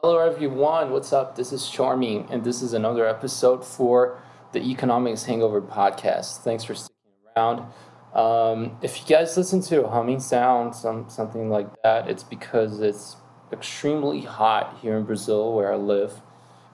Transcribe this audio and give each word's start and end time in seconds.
Hello, 0.00 0.20
everyone. 0.20 0.92
What's 0.92 1.12
up? 1.12 1.34
This 1.34 1.52
is 1.52 1.68
Charming, 1.68 2.28
and 2.30 2.44
this 2.44 2.62
is 2.62 2.74
another 2.74 3.08
episode 3.08 3.64
for 3.64 4.22
the 4.52 4.60
Economics 4.60 5.24
Hangover 5.24 5.60
podcast. 5.60 6.44
Thanks 6.44 6.62
for 6.62 6.76
sticking 6.76 6.94
around. 7.36 7.66
Um, 8.14 8.78
if 8.82 9.00
you 9.00 9.06
guys 9.08 9.36
listen 9.36 9.60
to 9.62 9.84
a 9.84 9.90
humming 9.90 10.20
sound, 10.20 10.76
some 10.76 11.10
something 11.10 11.50
like 11.50 11.66
that, 11.82 12.08
it's 12.08 12.22
because 12.22 12.78
it's 12.78 13.16
extremely 13.52 14.20
hot 14.20 14.78
here 14.80 14.96
in 14.96 15.02
Brazil, 15.02 15.52
where 15.56 15.72
I 15.72 15.76
live. 15.76 16.22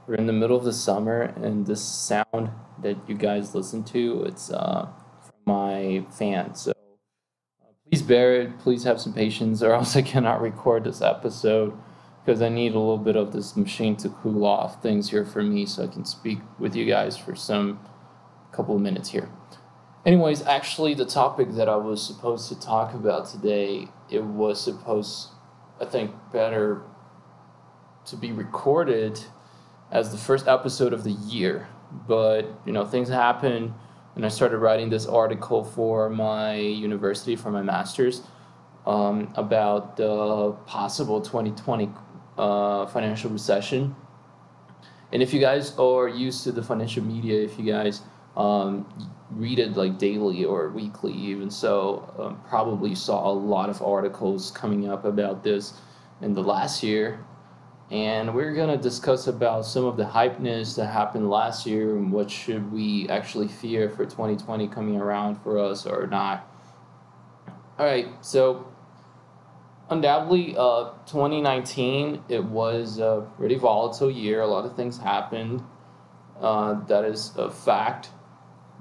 We're 0.07 0.17
in 0.17 0.27
the 0.27 0.35
middle 0.35 0.59
of 0.59 0.65
the 0.65 0.75
summer, 0.75 1.23
and 1.23 1.67
this 1.67 1.83
sound 1.83 2.51
that 2.83 2.99
you 3.09 3.15
guys 3.15 3.55
listen 3.55 3.83
to, 3.85 4.25
it's 4.25 4.51
uh, 4.51 4.91
my 5.51 6.05
fan. 6.11 6.55
So 6.55 6.71
uh, 6.71 7.73
please 7.89 8.03
bear 8.03 8.41
it. 8.41 8.59
Please 8.59 8.85
have 8.85 9.01
some 9.01 9.13
patience, 9.13 9.63
or 9.63 9.73
else 9.79 9.97
I 9.97 10.03
cannot 10.03 10.41
record 10.41 10.85
this 10.85 11.03
episode 11.03 11.77
because 12.25 12.43
I 12.43 12.49
need 12.49 12.75
a 12.75 12.79
little 12.79 12.99
bit 12.99 13.17
of 13.17 13.33
this 13.33 13.57
machine 13.57 13.97
to 13.97 14.09
cool 14.09 14.45
off 14.45 14.83
things 14.83 15.11
here 15.11 15.25
for 15.25 15.43
me, 15.43 15.67
so 15.67 15.85
I 15.85 15.87
can 15.87 16.05
speak 16.05 16.39
with 16.59 16.77
you 16.77 16.85
guys 16.85 17.17
for 17.17 17.35
some 17.35 17.81
couple 18.53 18.77
of 18.77 18.83
minutes 18.83 19.11
here. 19.11 19.29
Anyways, 20.05 20.43
actually, 20.43 20.95
the 20.95 21.05
topic 21.05 21.53
that 21.53 21.69
I 21.69 21.77
was 21.77 22.05
supposed 22.05 22.49
to 22.49 22.59
talk 22.59 22.95
about 22.95 23.27
today, 23.27 23.89
it 24.11 24.25
was 24.25 24.63
supposed, 24.63 25.29
I 25.81 25.85
think, 25.85 26.13
better 26.33 26.83
to 28.07 28.17
be 28.17 28.33
recorded 28.33 29.21
as 29.91 30.11
the 30.11 30.19
first 30.19 30.49
episode 30.49 30.93
of 30.93 31.05
the 31.05 31.13
year. 31.13 31.69
But, 32.07 32.47
you 32.65 32.73
know, 32.73 32.87
things 32.87 33.09
happen, 33.09 33.75
and 34.21 34.27
I 34.27 34.29
started 34.29 34.59
writing 34.59 34.91
this 34.91 35.07
article 35.07 35.65
for 35.65 36.11
my 36.11 36.55
university, 36.55 37.37
for 37.37 37.51
my 37.51 37.63
master's, 37.63 38.21
um, 38.87 39.33
about 39.35 39.97
the 39.97 40.55
possible 40.67 41.23
2020 41.23 41.91
uh, 42.37 42.85
financial 42.85 43.31
recession. 43.31 43.97
And 45.11 45.23
if 45.23 45.33
you 45.33 45.41
guys 45.41 45.75
are 45.79 46.07
used 46.07 46.45
to 46.45 46.53
the 46.53 46.63
financial 46.63 47.03
media, 47.03 47.41
if 47.43 47.59
you 47.59 47.65
guys 47.65 48.03
um, 48.37 48.87
read 49.31 49.59
it 49.59 49.75
like 49.75 49.97
daily 49.97 50.45
or 50.45 50.69
weekly, 50.69 51.15
even 51.15 51.51
so, 51.51 52.13
um, 52.19 52.43
probably 52.47 52.95
saw 52.95 53.27
a 53.27 53.33
lot 53.33 53.71
of 53.71 53.81
articles 53.81 54.51
coming 54.51 54.87
up 54.87 55.07
about 55.07 55.43
this 55.43 55.81
in 56.21 56.35
the 56.35 56.43
last 56.43 56.83
year. 56.83 57.25
And 57.91 58.35
we're 58.37 58.55
gonna 58.55 58.77
discuss 58.77 59.27
about 59.27 59.67
some 59.67 59.85
of 59.85 59.97
the 59.97 60.05
hypeness 60.05 60.77
that 60.77 60.87
happened 60.87 61.29
last 61.29 61.67
year 61.67 61.97
and 61.97 62.13
what 62.13 62.31
should 62.31 62.71
we 62.71 63.09
actually 63.09 63.49
fear 63.49 63.89
for 63.89 64.05
2020 64.05 64.69
coming 64.69 64.97
around 64.97 65.43
for 65.43 65.59
us 65.59 65.87
or 65.87 66.07
not. 66.07 66.47
All 67.81 67.87
right, 67.87 68.07
so 68.21 68.69
undoubtedly, 69.89 70.55
uh, 70.57 70.91
2019 71.07 72.23
it 72.29 72.45
was 72.45 72.99
a 72.99 73.27
pretty 73.37 73.57
volatile 73.57 74.11
year. 74.11 74.41
A 74.41 74.47
lot 74.47 74.65
of 74.65 74.77
things 74.77 74.99
happened. 74.99 75.65
Uh, 76.41 76.75
that 76.87 77.05
is 77.05 77.33
a 77.37 77.51
fact. 77.51 78.11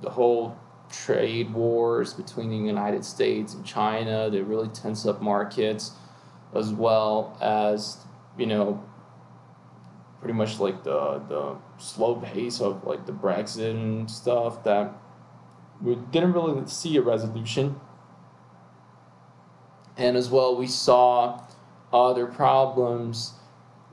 The 0.04 0.12
whole 0.12 0.56
trade 0.92 1.52
wars 1.52 2.14
between 2.14 2.52
the 2.52 2.58
United 2.58 3.04
States 3.06 3.54
and 3.54 3.66
China 3.66 4.30
they 4.30 4.42
really 4.42 4.70
tense 4.70 5.08
up 5.08 5.20
markets, 5.20 5.94
as 6.54 6.72
well 6.72 7.36
as 7.42 8.06
you 8.38 8.46
know, 8.46 8.84
pretty 10.20 10.34
much 10.34 10.60
like 10.60 10.84
the 10.84 11.22
the 11.30 11.56
slow 11.78 12.16
pace 12.16 12.62
of 12.62 12.84
like 12.86 13.06
the 13.06 13.12
Brexit 13.12 13.72
and 13.72 14.10
stuff 14.10 14.64
that 14.64 14.94
we 15.82 15.96
didn't 16.12 16.34
really 16.34 16.68
see 16.68 16.98
a 16.98 17.02
resolution. 17.02 17.80
And 19.98 20.18
as 20.18 20.30
well 20.30 20.56
we 20.56 20.68
saw 20.68 21.42
other 21.92 22.26
problems 22.26 23.34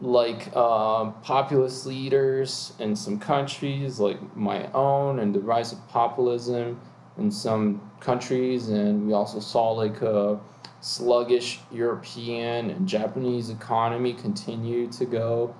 like 0.00 0.50
uh, 0.54 1.10
populist 1.22 1.86
leaders 1.86 2.74
in 2.78 2.94
some 2.94 3.18
countries 3.18 3.98
like 3.98 4.36
my 4.36 4.70
own 4.72 5.20
and 5.20 5.34
the 5.34 5.40
rise 5.40 5.72
of 5.72 5.88
populism 5.88 6.78
in 7.16 7.30
some 7.30 7.80
countries. 8.00 8.68
And 8.68 9.06
we 9.06 9.14
also 9.14 9.40
saw 9.40 9.70
like 9.70 10.02
a 10.02 10.38
sluggish 10.80 11.58
european 11.72 12.70
and 12.70 12.86
japanese 12.86 13.50
economy 13.50 14.12
continue 14.12 14.86
to 14.92 15.04
go 15.04 15.54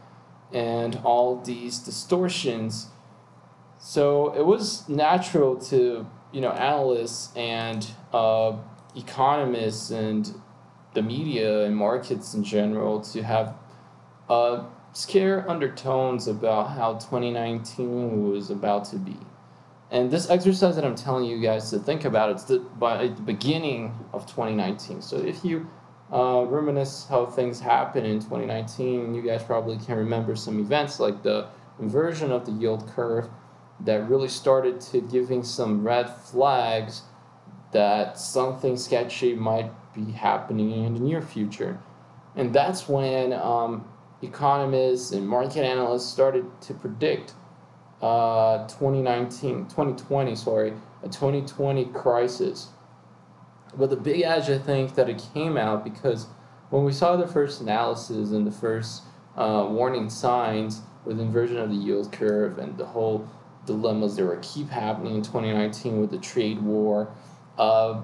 and 0.52 1.00
all 1.04 1.40
these 1.42 1.78
distortions 1.78 2.88
so 3.78 4.34
it 4.34 4.44
was 4.44 4.88
natural 4.88 5.56
to 5.56 6.06
you 6.32 6.40
know 6.40 6.50
analysts 6.50 7.34
and 7.36 7.86
uh, 8.12 8.56
economists 8.94 9.90
and 9.90 10.34
the 10.94 11.02
media 11.02 11.64
and 11.64 11.76
markets 11.76 12.34
in 12.34 12.42
general 12.42 13.00
to 13.00 13.22
have 13.22 13.54
uh, 14.28 14.64
scare 14.92 15.48
undertones 15.48 16.26
about 16.26 16.70
how 16.70 16.94
2019 16.94 18.30
was 18.30 18.50
about 18.50 18.86
to 18.86 18.96
be. 18.96 19.16
And 19.90 20.10
this 20.10 20.30
exercise 20.30 20.74
that 20.76 20.84
I'm 20.84 20.96
telling 20.96 21.26
you 21.26 21.40
guys 21.40 21.70
to 21.70 21.78
think 21.78 22.04
about, 22.04 22.30
it's 22.30 22.44
the, 22.44 22.58
by 22.58 23.08
the 23.08 23.22
beginning 23.22 23.94
of 24.12 24.26
2019. 24.26 25.02
So 25.02 25.18
if 25.18 25.44
you 25.44 25.68
uh, 26.12 26.44
reminisce 26.48 27.06
how 27.08 27.26
things 27.26 27.60
happened 27.60 28.06
in 28.06 28.20
2019, 28.20 29.14
you 29.14 29.22
guys 29.22 29.42
probably 29.42 29.76
can 29.78 29.96
remember 29.96 30.36
some 30.36 30.60
events 30.60 31.00
like 31.00 31.22
the 31.22 31.48
inversion 31.80 32.30
of 32.30 32.46
the 32.46 32.52
yield 32.52 32.86
curve 32.88 33.28
that 33.80 34.08
really 34.08 34.28
started 34.28 34.80
to 34.80 35.00
giving 35.00 35.42
some 35.42 35.84
red 35.84 36.08
flags 36.08 37.02
that 37.72 38.18
something 38.18 38.76
sketchy 38.76 39.34
might 39.34 39.70
be 39.94 40.12
happening 40.12 40.84
in 40.84 40.94
the 40.94 41.00
near 41.00 41.20
future. 41.20 41.78
And 42.36 42.52
that's 42.54 42.88
when 42.88 43.32
um, 43.32 43.86
economists 44.22 45.12
and 45.12 45.26
market 45.26 45.64
analysts 45.64 46.10
started 46.10 46.44
to 46.62 46.74
predict 46.74 47.34
uh, 48.00 48.66
2019, 48.68 49.66
2020, 49.66 50.36
sorry, 50.36 50.72
a 51.02 51.08
2020 51.08 51.86
crisis. 51.86 52.68
But 53.74 53.90
the 53.90 53.96
big 53.96 54.22
edge, 54.22 54.48
I 54.48 54.58
think, 54.58 54.94
that 54.94 55.08
it 55.08 55.22
came 55.34 55.56
out 55.56 55.84
because 55.84 56.26
when 56.70 56.84
we 56.84 56.92
saw 56.92 57.16
the 57.16 57.26
first 57.26 57.60
analysis 57.60 58.30
and 58.30 58.46
the 58.46 58.52
first 58.52 59.02
uh, 59.36 59.66
warning 59.68 60.10
signs 60.10 60.82
with 61.04 61.20
inversion 61.20 61.58
of 61.58 61.70
the 61.70 61.76
yield 61.76 62.10
curve 62.12 62.58
and 62.58 62.76
the 62.76 62.86
whole 62.86 63.28
dilemmas 63.66 64.16
that 64.16 64.24
were 64.24 64.38
keep 64.42 64.68
happening 64.68 65.16
in 65.16 65.22
2019 65.22 66.00
with 66.00 66.10
the 66.10 66.18
trade 66.18 66.60
war, 66.60 67.10
uh, 67.58 68.00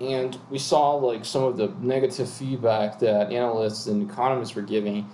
and 0.00 0.38
we 0.50 0.58
saw 0.58 0.94
like 0.94 1.24
some 1.24 1.44
of 1.44 1.56
the 1.56 1.68
negative 1.80 2.28
feedback 2.28 2.98
that 2.98 3.32
analysts 3.32 3.86
and 3.86 4.10
economists 4.10 4.54
were 4.54 4.62
giving. 4.62 5.08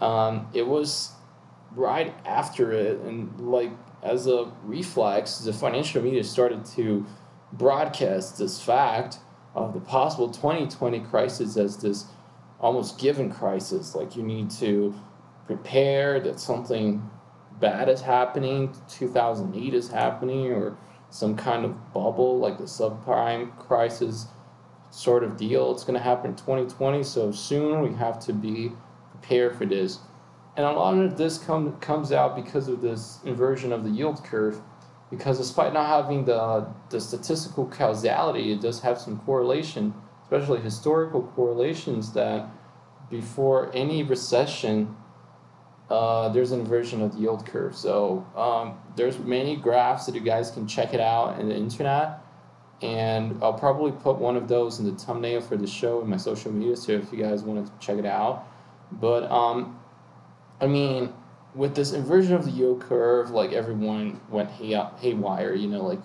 Um, 0.00 0.48
it 0.52 0.66
was 0.66 1.12
right 1.74 2.14
after 2.26 2.72
it, 2.72 2.98
and 3.00 3.38
like 3.40 3.70
as 4.02 4.26
a 4.26 4.50
reflex, 4.64 5.38
the 5.38 5.52
financial 5.52 6.02
media 6.02 6.24
started 6.24 6.64
to 6.66 7.06
broadcast 7.52 8.38
this 8.38 8.60
fact 8.60 9.18
of 9.54 9.74
the 9.74 9.80
possible 9.80 10.30
2020 10.30 11.00
crisis 11.00 11.56
as 11.56 11.76
this 11.76 12.06
almost 12.60 12.98
given 12.98 13.30
crisis. 13.30 13.94
Like 13.94 14.16
you 14.16 14.22
need 14.22 14.50
to 14.52 14.94
prepare 15.46 16.20
that 16.20 16.40
something 16.40 17.08
bad 17.60 17.88
is 17.88 18.00
happening, 18.00 18.74
2008 18.88 19.74
is 19.74 19.88
happening, 19.88 20.52
or 20.52 20.76
some 21.10 21.36
kind 21.36 21.64
of 21.64 21.92
bubble, 21.92 22.38
like 22.38 22.58
the 22.58 22.64
subprime 22.64 23.56
crisis 23.58 24.26
sort 24.90 25.22
of 25.24 25.36
deal. 25.36 25.72
It's 25.72 25.84
going 25.84 25.98
to 25.98 26.02
happen 26.02 26.30
in 26.30 26.36
2020, 26.36 27.02
so 27.02 27.32
soon 27.32 27.82
we 27.82 27.94
have 27.96 28.18
to 28.20 28.32
be 28.32 28.72
prepared 29.10 29.56
for 29.56 29.66
this. 29.66 29.98
And 30.56 30.66
a 30.66 30.72
lot 30.72 30.98
of 30.98 31.16
this 31.16 31.38
come, 31.38 31.78
comes 31.80 32.12
out 32.12 32.36
because 32.36 32.68
of 32.68 32.82
this 32.82 33.20
inversion 33.24 33.72
of 33.72 33.84
the 33.84 33.90
yield 33.90 34.22
curve, 34.24 34.60
because 35.12 35.36
despite 35.36 35.74
not 35.74 35.88
having 35.88 36.24
the, 36.24 36.66
the 36.88 36.98
statistical 36.98 37.66
causality, 37.66 38.50
it 38.50 38.62
does 38.62 38.80
have 38.80 38.98
some 38.98 39.18
correlation, 39.20 39.92
especially 40.22 40.58
historical 40.62 41.24
correlations 41.36 42.14
that 42.14 42.46
before 43.10 43.70
any 43.74 44.02
recession, 44.02 44.96
uh, 45.90 46.30
there's 46.30 46.50
an 46.52 46.60
inversion 46.60 47.02
of 47.02 47.12
the 47.12 47.20
yield 47.20 47.44
curve. 47.44 47.76
So 47.76 48.26
um, 48.34 48.78
there's 48.96 49.18
many 49.18 49.54
graphs 49.54 50.06
that 50.06 50.14
you 50.14 50.22
guys 50.22 50.50
can 50.50 50.66
check 50.66 50.94
it 50.94 51.00
out 51.00 51.38
in 51.38 51.50
the 51.50 51.56
internet. 51.56 52.20
And 52.80 53.38
I'll 53.42 53.52
probably 53.52 53.92
put 53.92 54.16
one 54.16 54.34
of 54.34 54.48
those 54.48 54.78
in 54.78 54.86
the 54.86 54.92
thumbnail 54.92 55.42
for 55.42 55.58
the 55.58 55.66
show 55.66 56.00
in 56.00 56.08
my 56.08 56.16
social 56.16 56.50
media, 56.50 56.74
so 56.74 56.92
if 56.92 57.12
you 57.12 57.22
guys 57.22 57.42
want 57.42 57.66
to 57.66 57.86
check 57.86 57.98
it 57.98 58.06
out. 58.06 58.46
But 58.90 59.30
um, 59.30 59.78
I 60.58 60.68
mean, 60.68 61.12
with 61.54 61.74
this 61.74 61.92
inversion 61.92 62.34
of 62.34 62.44
the 62.44 62.50
yield 62.50 62.80
curve, 62.80 63.30
like 63.30 63.52
everyone 63.52 64.20
went 64.28 64.50
hay 64.50 64.80
haywire. 64.98 65.54
You 65.54 65.68
know, 65.68 65.84
like 65.84 66.00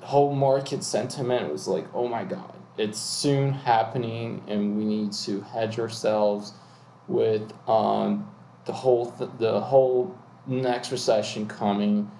the 0.00 0.06
whole 0.06 0.34
market 0.34 0.84
sentiment 0.84 1.50
was 1.50 1.66
like, 1.68 1.86
"Oh 1.94 2.08
my 2.08 2.24
God, 2.24 2.54
it's 2.76 2.98
soon 2.98 3.52
happening, 3.52 4.42
and 4.48 4.76
we 4.76 4.84
need 4.84 5.12
to 5.12 5.40
hedge 5.42 5.78
ourselves 5.78 6.52
with 7.08 7.52
um, 7.68 8.30
the 8.64 8.72
whole 8.72 9.10
th- 9.12 9.30
the 9.38 9.60
whole 9.60 10.16
next 10.46 10.90
recession 10.90 11.46
coming. 11.46 12.10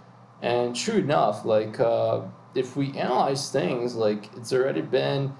And 0.42 0.76
true 0.76 0.98
enough, 0.98 1.44
like 1.44 1.80
uh, 1.80 2.22
if 2.54 2.76
we 2.76 2.96
analyze 2.98 3.50
things, 3.50 3.94
like 3.94 4.34
it's 4.36 4.52
already 4.52 4.82
been 4.82 5.32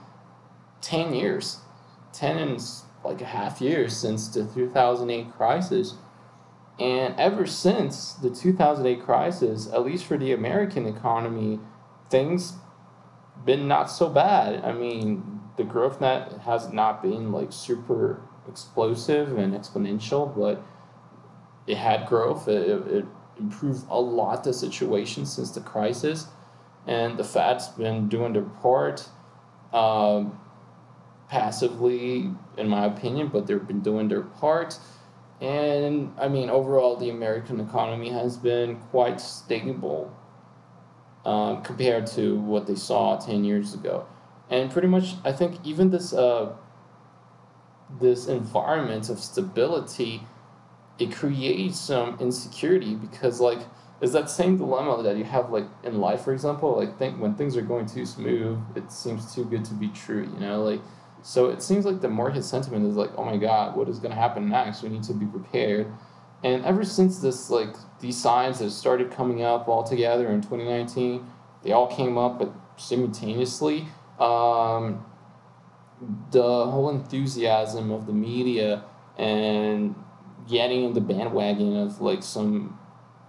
10 0.81 1.15
years, 1.15 1.59
10 2.13 2.39
and 2.39 2.63
like 3.05 3.21
a 3.21 3.27
half 3.27 3.61
years 3.61 3.97
since 3.97 4.29
the 4.29 4.45
2008 4.47 5.33
crisis. 5.33 5.95
And 6.79 7.15
ever 7.19 7.47
since 7.47 8.15
the 8.15 8.31
2008 8.31 9.05
crisis, 9.05 9.69
at 9.73 9.85
least 9.85 10.07
for 10.07 10.19
the 10.19 10.33
American 10.33 10.87
economy, 10.87 11.61
things 12.11 12.55
been 13.45 13.69
not 13.69 13.91
so 13.91 14.09
bad. 14.09 14.65
I 14.65 14.73
mean, 14.73 15.41
the 15.57 15.65
growth 15.65 16.01
net 16.01 16.33
has 16.45 16.73
not 16.73 17.03
been 17.03 17.31
like 17.31 17.53
super 17.53 18.23
explosive 18.49 19.37
and 19.39 19.55
exponential, 19.55 20.37
but 20.37 20.65
it 21.67 21.77
had 21.77 22.07
growth. 22.07 22.49
It, 22.49 22.69
it 22.89 23.05
improved 23.39 23.85
a 23.89 24.01
lot 24.01 24.45
the 24.45 24.53
situation 24.53 25.27
since 25.27 25.51
the 25.53 25.61
crisis, 25.61 26.27
and 26.87 27.17
the 27.17 27.25
Fed's 27.25 27.69
been 27.69 28.09
doing 28.09 28.33
their 28.33 28.43
part. 28.43 29.09
Um, 29.73 30.39
passively, 31.29 32.31
in 32.57 32.69
my 32.69 32.85
opinion, 32.85 33.29
but 33.29 33.47
they've 33.47 33.67
been 33.67 33.81
doing 33.81 34.09
their 34.09 34.23
part. 34.23 34.79
And 35.41 36.13
I 36.19 36.29
mean, 36.29 36.49
overall, 36.49 36.97
the 36.97 37.11
American 37.11 37.61
economy 37.61 38.11
has 38.11 38.37
been 38.37 38.77
quite 38.77 39.21
stable 39.21 40.15
um, 41.25 41.63
compared 41.63 42.07
to 42.09 42.39
what 42.39 42.67
they 42.67 42.77
saw 42.77 43.17
10 43.19 43.45
years 43.45 43.75
ago. 43.75 44.07
And 44.51 44.71
pretty 44.71 44.89
much, 44.89 45.15
I 45.25 45.33
think 45.33 45.59
even 45.65 45.91
this, 45.91 46.13
uh, 46.13 46.53
this 48.01 48.27
environment 48.27 49.09
of 49.09 49.19
stability, 49.19 50.23
it 50.99 51.13
creates 51.13 51.79
some 51.81 52.17
insecurity 52.21 52.95
because, 52.95 53.41
like, 53.41 53.61
is 54.01 54.13
that 54.13 54.29
same 54.29 54.57
dilemma 54.57 55.03
that 55.03 55.17
you 55.17 55.25
have 55.25 55.51
like 55.51 55.67
in 55.83 56.01
life 56.01 56.23
for 56.23 56.33
example 56.33 56.77
like 56.77 56.99
think 56.99 57.19
when 57.21 57.35
things 57.35 57.57
are 57.57 57.63
going 57.63 57.87
too 57.87 58.05
smooth 58.05 58.59
it 58.75 58.91
seems 58.91 59.35
too 59.35 59.45
good 59.45 59.65
to 59.65 59.73
be 59.75 59.89
true 59.89 60.29
you 60.35 60.41
know 60.41 60.63
like 60.63 60.81
so 61.25 61.49
it 61.49 61.63
seems 61.63 61.87
like 61.87 62.03
the 62.03 62.09
market 62.11 62.45
sentiment 62.45 62.85
is 62.85 62.97
like, 62.97 63.09
oh 63.17 63.25
my 63.25 63.39
god, 63.39 63.77
what 63.77 63.89
is 63.89 63.99
going 63.99 64.11
to 64.11 64.21
happen 64.21 64.51
next? 64.51 64.83
We 64.83 64.91
need 64.91 65.05
to 65.05 65.15
be 65.15 65.25
prepared. 65.25 65.91
And 66.45 66.63
ever 66.67 66.85
since 66.85 67.19
this, 67.21 67.49
like 67.49 67.75
these 68.01 68.21
signs 68.21 68.61
have 68.61 68.71
started 68.71 69.11
coming 69.11 69.43
up 69.43 69.67
all 69.67 69.83
together 69.83 70.29
in 70.29 70.43
2019, 70.43 71.27
they 71.63 71.73
all 71.73 71.87
came 71.87 72.19
up 72.19 72.39
but 72.39 72.53
simultaneously. 72.77 73.89
Um, 74.21 75.03
the 76.31 76.43
whole 76.43 76.91
enthusiasm 76.91 77.91
of 77.91 78.05
the 78.05 78.13
media 78.13 78.85
and 79.17 79.95
getting 80.47 80.85
in 80.85 80.93
the 80.93 81.01
bandwagon 81.01 81.75
of 81.75 82.03
like 82.03 82.23
some, 82.23 82.79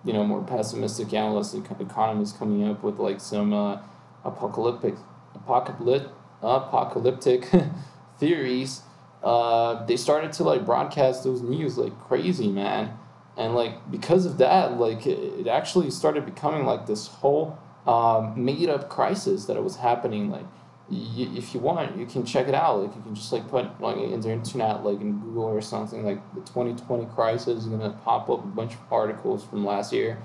you 0.04 0.12
know, 0.12 0.26
more 0.26 0.44
pessimistic 0.44 1.14
analysts 1.14 1.54
and 1.54 1.66
economists 1.80 2.38
coming 2.38 2.68
up 2.68 2.84
with 2.84 3.00
like 3.00 3.22
some 3.22 3.54
uh, 3.54 3.78
apocalyptic, 4.26 4.96
apocalyptic 5.34 6.12
apocalyptic 6.46 7.50
theories, 8.20 8.82
uh, 9.24 9.86
they 9.86 9.98
started 9.98 10.32
to 10.34 10.44
like 10.44 10.66
broadcast 10.66 11.24
those 11.24 11.42
news 11.42 11.78
like 11.78 11.98
crazy, 12.08 12.48
man. 12.48 12.98
And 13.38 13.56
like 13.56 13.92
because 13.92 14.26
of 14.26 14.38
that, 14.38 14.78
like 14.78 15.06
it, 15.08 15.20
it 15.40 15.48
actually 15.48 15.92
started 15.92 16.26
becoming 16.26 16.66
like 16.66 16.86
this 16.86 17.08
whole 17.08 17.58
um, 17.86 18.34
made 18.44 18.70
up 18.70 18.90
crisis 18.90 19.46
that 19.46 19.58
it 19.58 19.64
was 19.64 19.78
happening. 19.78 20.30
Like 20.30 20.46
y- 20.90 21.32
if 21.36 21.54
you 21.54 21.60
want, 21.60 21.98
you 21.98 22.06
can 22.06 22.26
check 22.26 22.48
it 22.48 22.56
out. 22.56 22.82
Like 22.82 22.96
you 22.96 23.02
can 23.02 23.16
just 23.16 23.34
like 23.34 23.48
put 23.50 23.82
like 23.82 23.98
in 23.98 24.22
the 24.22 24.32
internet, 24.32 24.84
like 24.84 25.02
in 25.02 25.20
Google 25.20 25.44
or 25.44 25.62
something. 25.62 26.06
Like 26.06 26.22
the 26.34 26.42
twenty 26.42 26.74
twenty 26.74 27.06
crisis 27.08 27.64
is 27.64 27.66
gonna 27.66 27.98
pop 28.06 28.30
up 28.30 28.44
a 28.44 28.48
bunch 28.48 28.74
of 28.74 28.80
articles 28.92 29.44
from 29.44 29.66
last 29.66 29.92
year 29.92 30.18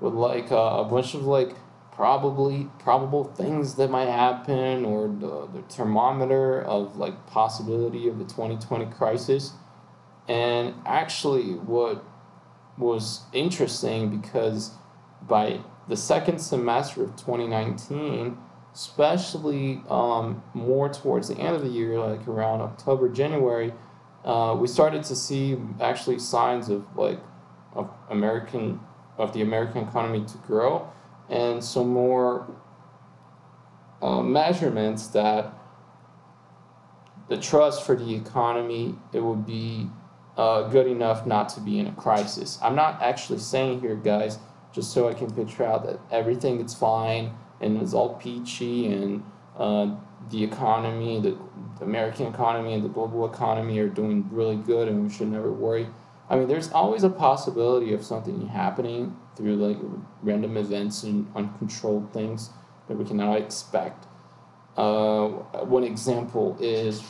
with 0.00 0.14
like 0.14 0.50
uh, 0.50 0.56
a 0.78 0.84
bunch 0.84 1.14
of 1.14 1.24
like 1.24 1.54
probably 1.96 2.68
probable 2.78 3.24
things 3.24 3.76
that 3.76 3.90
might 3.90 4.08
happen 4.08 4.84
or 4.84 5.08
the, 5.08 5.48
the 5.54 5.62
thermometer 5.74 6.60
of 6.62 6.98
like 6.98 7.26
possibility 7.26 8.06
of 8.06 8.18
the 8.18 8.24
2020 8.24 8.84
crisis. 8.94 9.52
And 10.28 10.74
actually 10.84 11.54
what 11.54 12.04
was 12.76 13.22
interesting 13.32 14.20
because 14.20 14.72
by 15.22 15.60
the 15.88 15.96
second 15.96 16.38
semester 16.38 17.02
of 17.02 17.16
2019 17.16 18.36
especially 18.74 19.82
um, 19.88 20.42
more 20.52 20.90
towards 20.90 21.28
the 21.28 21.36
end 21.38 21.56
of 21.56 21.62
the 21.62 21.70
year 21.70 21.98
like 21.98 22.28
around 22.28 22.60
october 22.60 23.08
january 23.08 23.72
uh, 24.26 24.54
we 24.58 24.68
started 24.68 25.02
to 25.02 25.16
see 25.16 25.56
actually 25.80 26.18
signs 26.18 26.68
of 26.68 26.84
like 26.94 27.18
of 27.72 27.88
american 28.10 28.78
of 29.16 29.32
the 29.32 29.40
american 29.40 29.88
economy 29.88 30.22
to 30.26 30.36
grow 30.38 30.86
and 31.28 31.62
some 31.62 31.88
more 31.88 32.48
uh, 34.02 34.22
measurements 34.22 35.08
that 35.08 35.52
the 37.28 37.36
trust 37.36 37.84
for 37.84 37.96
the 37.96 38.14
economy 38.14 38.94
it 39.12 39.20
would 39.20 39.46
be 39.46 39.88
uh, 40.36 40.68
good 40.68 40.86
enough 40.86 41.26
not 41.26 41.48
to 41.48 41.60
be 41.60 41.78
in 41.78 41.86
a 41.86 41.92
crisis. 41.92 42.58
I'm 42.62 42.74
not 42.74 43.02
actually 43.02 43.38
saying 43.38 43.80
here, 43.80 43.96
guys, 43.96 44.38
just 44.72 44.92
so 44.92 45.08
I 45.08 45.14
can 45.14 45.30
picture 45.32 45.64
out 45.64 45.86
that 45.86 45.98
everything 46.10 46.60
is 46.60 46.74
fine 46.74 47.32
and 47.60 47.80
it's 47.80 47.94
all 47.94 48.14
peachy 48.14 48.86
and 48.88 49.24
uh, 49.56 49.94
the 50.30 50.44
economy, 50.44 51.20
the, 51.20 51.38
the 51.78 51.84
American 51.84 52.26
economy 52.26 52.74
and 52.74 52.84
the 52.84 52.88
global 52.88 53.24
economy 53.24 53.78
are 53.78 53.88
doing 53.88 54.28
really 54.30 54.56
good 54.56 54.88
and 54.88 55.02
we 55.02 55.08
should 55.08 55.28
never 55.28 55.50
worry. 55.50 55.88
I 56.28 56.36
mean, 56.36 56.48
there's 56.48 56.70
always 56.72 57.04
a 57.04 57.10
possibility 57.10 57.94
of 57.94 58.04
something 58.04 58.48
happening 58.48 59.16
through 59.36 59.56
like 59.56 59.76
random 60.22 60.56
events 60.56 61.02
and 61.02 61.30
uncontrolled 61.36 62.12
things 62.12 62.50
that 62.88 62.96
we 62.96 63.04
cannot 63.04 63.36
expect. 63.36 64.06
Uh, 64.76 65.28
one 65.64 65.84
example 65.84 66.56
is 66.60 67.02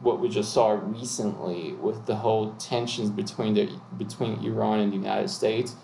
what 0.00 0.20
we 0.20 0.28
just 0.28 0.52
saw 0.52 0.70
recently 0.70 1.72
with 1.74 2.06
the 2.06 2.14
whole 2.14 2.52
tensions 2.54 3.10
between 3.10 3.54
the 3.54 3.68
between 3.96 4.44
Iran 4.44 4.80
and 4.80 4.92
the 4.92 4.96
United 4.96 5.28
States. 5.28 5.74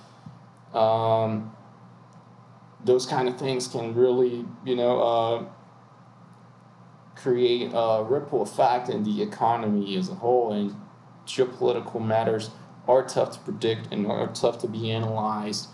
Um, 0.73 1.55
those 2.85 3.06
kind 3.06 3.29
of 3.29 3.38
things 3.38 3.67
can 3.67 3.94
really, 3.94 4.44
you 4.64 4.76
know, 4.76 5.00
uh, 5.00 5.44
create 7.17 7.70
a 7.73 8.05
ripple 8.05 8.43
effect 8.43 8.88
in 8.88 9.02
the 9.02 9.23
economy 9.23 9.96
as 9.96 10.08
a 10.11 10.14
whole, 10.14 10.52
and 10.52 10.76
geopolitical 11.26 12.05
matters 12.05 12.50
are 12.87 13.02
tough 13.02 13.32
to 13.32 13.38
predict 13.41 13.93
and 13.93 14.06
are 14.06 14.29
tough 14.29 14.58
to 14.58 14.69
be 14.69 14.91
analyzed 14.91 15.69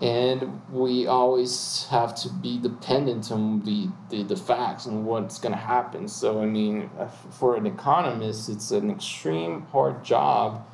and 0.00 0.62
we 0.70 1.06
always 1.06 1.86
have 1.90 2.14
to 2.14 2.30
be 2.30 2.58
dependent 2.58 3.30
on 3.30 3.62
the, 3.64 3.88
the, 4.08 4.22
the 4.22 4.36
facts 4.36 4.86
and 4.86 5.04
what's 5.04 5.38
going 5.38 5.52
to 5.52 5.60
happen. 5.60 6.08
So, 6.08 6.40
I 6.40 6.46
mean, 6.46 6.88
uh, 6.98 7.06
for 7.06 7.54
an 7.54 7.66
economist, 7.66 8.48
it's 8.48 8.70
an 8.70 8.90
extreme 8.90 9.62
hard 9.72 10.02
job 10.02 10.66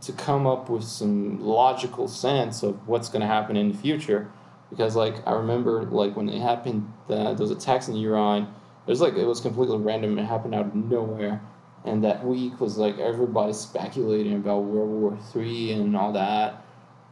to 0.00 0.12
come 0.12 0.48
up 0.48 0.68
with 0.68 0.82
some 0.82 1.40
logical 1.40 2.08
sense 2.08 2.64
of 2.64 2.88
what's 2.88 3.08
going 3.08 3.20
to 3.20 3.26
happen 3.28 3.56
in 3.56 3.70
the 3.70 3.78
future. 3.78 4.32
Because, 4.68 4.96
like, 4.96 5.24
I 5.28 5.32
remember, 5.34 5.84
like, 5.84 6.16
when 6.16 6.28
it 6.28 6.40
happened, 6.40 6.92
those 7.06 7.52
attacks 7.52 7.86
in 7.86 7.94
Iran, 7.94 8.52
it 8.84 8.90
was 8.90 9.00
like, 9.00 9.14
it 9.14 9.26
was 9.26 9.38
completely 9.38 9.78
random. 9.78 10.18
It 10.18 10.24
happened 10.24 10.56
out 10.56 10.66
of 10.66 10.74
nowhere. 10.74 11.40
And 11.84 12.02
that 12.02 12.24
week 12.24 12.60
was 12.60 12.78
like 12.78 12.98
everybody 12.98 13.52
speculating 13.52 14.34
about 14.34 14.62
World 14.62 14.88
War 14.88 15.18
Three 15.32 15.72
and 15.72 15.96
all 15.96 16.12
that 16.12 16.64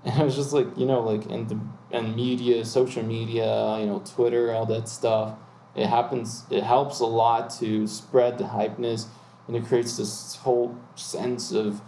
and 0.05 0.21
it 0.21 0.25
was 0.25 0.37
just 0.37 0.53
like 0.53 0.67
you 0.77 0.87
know 0.87 1.01
like 1.01 1.27
in 1.27 1.47
the 1.49 1.59
and 1.93 2.15
media 2.17 2.65
social 2.65 3.03
media 3.03 3.79
you 3.79 3.87
know 3.87 4.03
twitter 4.05 4.53
all 4.53 4.67
that 4.67 4.89
stuff. 4.89 5.35
It 5.75 5.87
happens 5.87 6.45
it 6.51 6.65
helps 6.65 6.99
a 7.01 7.07
lot 7.07 7.51
to 7.61 7.87
spread 7.87 8.39
the 8.39 8.45
hypeness 8.45 9.07
and 9.47 9.57
it 9.57 9.65
creates 9.67 9.97
this 9.97 10.37
whole 10.37 10.77
sense 10.97 11.53
of 11.53 11.81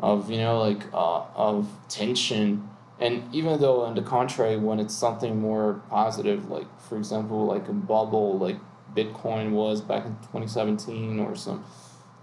of 0.00 0.30
you 0.30 0.38
know 0.38 0.58
like 0.58 0.84
uh, 0.92 1.24
of 1.34 1.68
tension. 1.88 2.68
And 2.98 3.34
even 3.34 3.60
though 3.60 3.82
on 3.82 3.94
the 3.94 4.00
contrary 4.00 4.56
when 4.56 4.80
it's 4.80 4.94
something 4.94 5.38
more 5.38 5.82
positive 5.90 6.50
like 6.50 6.66
for 6.80 6.96
example 6.96 7.44
like 7.44 7.68
a 7.68 7.72
bubble 7.72 8.38
like 8.38 8.56
bitcoin 8.94 9.50
was 9.50 9.82
back 9.82 10.06
in 10.06 10.12
2017 10.16 11.20
or 11.20 11.36
some 11.36 11.62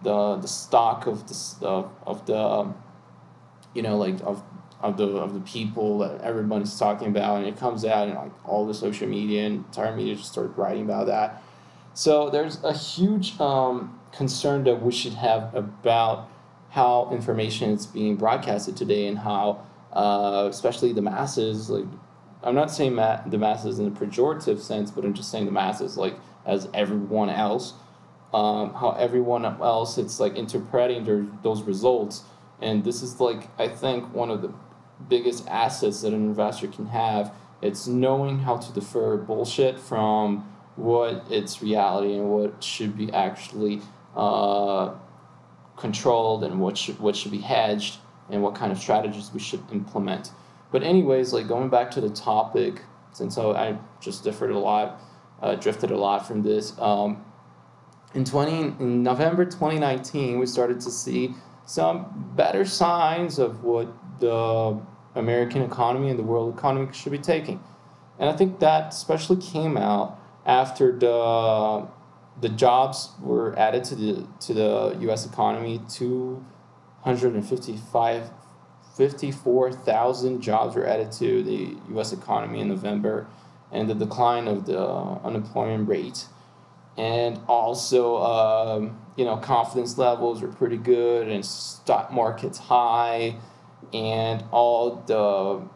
the 0.01 0.37
the 0.37 0.47
stock 0.47 1.05
of 1.05 1.27
the 1.27 1.67
of, 1.67 1.91
of 2.07 2.25
the 2.25 2.37
um, 2.37 2.75
you 3.75 3.83
know 3.83 3.97
like 3.97 4.19
of 4.23 4.43
of 4.83 4.97
the 4.97 5.07
of 5.07 5.33
the 5.33 5.39
people 5.39 5.99
that 5.99 6.21
everybody's 6.21 6.77
talking 6.77 7.07
about, 7.07 7.37
and 7.37 7.47
it 7.47 7.57
comes 7.57 7.85
out 7.85 8.07
and 8.09 8.17
like 8.17 8.31
all 8.45 8.67
the 8.67 8.73
social 8.73 9.07
media 9.07 9.45
and 9.45 9.65
entire 9.65 9.95
media 9.95 10.15
just 10.15 10.31
started 10.31 10.55
writing 10.57 10.83
about 10.83 11.07
that. 11.07 11.41
So 11.93 12.29
there's 12.29 12.61
a 12.63 12.73
huge 12.73 13.39
um, 13.39 13.99
concern 14.11 14.65
that 14.65 14.81
we 14.81 14.91
should 14.91 15.13
have 15.13 15.55
about 15.55 16.27
how 16.71 17.09
information 17.11 17.69
is 17.71 17.85
being 17.85 18.17
broadcasted 18.17 18.75
today 18.75 19.07
and 19.07 19.19
how, 19.19 19.65
uh, 19.93 20.47
especially 20.49 20.91
the 20.91 21.03
masses, 21.03 21.69
like 21.69 21.85
I'm 22.43 22.55
not 22.55 22.69
saying 22.69 22.95
ma- 22.95 23.21
the 23.25 23.37
masses 23.37 23.79
in 23.79 23.87
a 23.87 23.91
pejorative 23.91 24.59
sense, 24.59 24.91
but 24.91 25.05
I'm 25.05 25.13
just 25.13 25.31
saying 25.31 25.45
the 25.45 25.51
masses, 25.51 25.97
like 25.97 26.15
as 26.45 26.67
everyone 26.73 27.29
else, 27.29 27.73
um, 28.33 28.73
how 28.73 28.97
everyone 28.99 29.45
else 29.45 29.97
it's 29.97 30.19
like 30.19 30.35
interpreting 30.35 31.05
their, 31.05 31.25
those 31.41 31.61
results. 31.61 32.23
And 32.59 32.83
this 32.83 33.01
is 33.01 33.21
like 33.21 33.49
I 33.59 33.67
think 33.67 34.13
one 34.13 34.29
of 34.31 34.41
the 34.41 34.51
biggest 35.09 35.47
assets 35.47 36.01
that 36.01 36.13
an 36.13 36.25
investor 36.25 36.67
can 36.67 36.87
have 36.87 37.33
It's 37.61 37.87
knowing 37.87 38.39
how 38.39 38.57
to 38.57 38.73
defer 38.73 39.17
bullshit 39.17 39.79
from 39.79 40.49
what 40.75 41.25
it's 41.29 41.61
reality 41.61 42.13
and 42.15 42.29
what 42.29 42.63
should 42.63 42.97
be 42.97 43.11
actually 43.13 43.81
uh, 44.15 44.93
controlled 45.77 46.43
and 46.43 46.59
what 46.59 46.77
should 46.77 46.99
what 46.99 47.15
should 47.15 47.31
be 47.31 47.39
hedged 47.39 47.97
and 48.29 48.41
what 48.41 48.55
kind 48.55 48.71
of 48.71 48.77
strategies 48.77 49.31
we 49.33 49.39
should 49.39 49.61
implement. 49.71 50.31
But 50.71 50.83
anyways, 50.83 51.33
like 51.33 51.47
going 51.47 51.69
back 51.69 51.91
to 51.91 52.01
the 52.01 52.09
topic, 52.09 52.81
since 53.11 53.37
I 53.37 53.77
just 54.01 54.23
differed 54.23 54.51
a 54.51 54.59
lot, 54.59 54.99
uh, 55.41 55.55
drifted 55.55 55.91
a 55.91 55.97
lot 55.97 56.27
from 56.27 56.41
this. 56.41 56.73
Um, 56.79 57.23
in 58.13 58.25
20 58.25 58.81
in 58.83 59.03
November 59.03 59.45
2019, 59.45 60.39
we 60.39 60.45
started 60.45 60.79
to 60.81 60.91
see 60.91 61.35
some 61.65 62.31
better 62.35 62.65
signs 62.65 63.39
of 63.39 63.63
what 63.63 63.87
the 64.19 64.79
American 65.15 65.61
economy 65.61 66.09
and 66.09 66.17
the 66.17 66.23
world 66.23 66.57
economy 66.57 66.91
should 66.93 67.11
be 67.11 67.17
taking. 67.17 67.61
And 68.19 68.29
I 68.29 68.35
think 68.35 68.59
that 68.59 68.93
especially 68.93 69.37
came 69.37 69.77
out 69.77 70.19
after 70.45 70.97
the 70.97 71.87
the 72.41 72.49
jobs 72.49 73.09
were 73.21 73.57
added 73.57 73.83
to 73.85 73.95
the 73.95 74.27
to 74.41 74.53
the 74.53 74.97
U.S. 75.01 75.25
economy. 75.25 75.81
Two 75.89 76.45
hundred 77.01 77.33
and 77.33 77.47
fifty-five 77.47 78.29
54,000 78.95 80.41
jobs 80.41 80.75
were 80.75 80.85
added 80.85 81.11
to 81.13 81.43
the 81.43 81.75
U.S. 81.93 82.13
economy 82.13 82.59
in 82.59 82.67
November, 82.67 83.27
and 83.71 83.89
the 83.89 83.95
decline 83.95 84.47
of 84.47 84.65
the 84.65 84.79
unemployment 84.79 85.89
rate, 85.89 86.25
and 86.95 87.39
also 87.47 88.17
um, 88.17 89.01
you 89.15 89.25
know 89.25 89.37
confidence 89.37 89.97
levels 89.97 90.41
were 90.41 90.47
pretty 90.47 90.77
good, 90.77 91.27
and 91.27 91.43
stock 91.43 92.11
market's 92.11 92.59
high, 92.59 93.35
and 93.93 94.43
all 94.51 95.03
the 95.07 95.67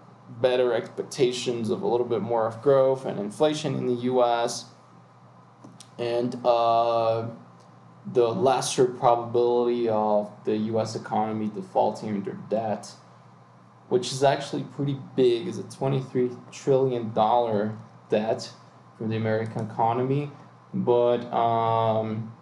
better 0.41 0.73
expectations 0.73 1.69
of 1.69 1.81
a 1.81 1.87
little 1.87 2.05
bit 2.05 2.21
more 2.21 2.45
of 2.45 2.61
growth 2.61 3.05
and 3.05 3.19
inflation 3.19 3.75
in 3.75 3.87
the 3.87 4.01
U.S. 4.03 4.65
and 5.97 6.35
uh, 6.45 7.27
the 8.13 8.27
lesser 8.27 8.85
probability 8.85 9.89
of 9.89 10.31
the 10.45 10.57
U.S. 10.57 10.95
economy 10.95 11.49
defaulting 11.53 12.09
under 12.09 12.37
debt, 12.49 12.91
which 13.89 14.11
is 14.11 14.23
actually 14.23 14.63
pretty 14.63 14.97
big, 15.15 15.47
is 15.47 15.57
a 15.57 15.63
twenty-three 15.63 16.31
trillion 16.51 17.13
dollar 17.13 17.77
debt 18.09 18.51
for 18.97 19.07
the 19.07 19.15
American 19.15 19.69
economy. 19.69 20.31
But 20.73 21.23
um, 21.33 22.33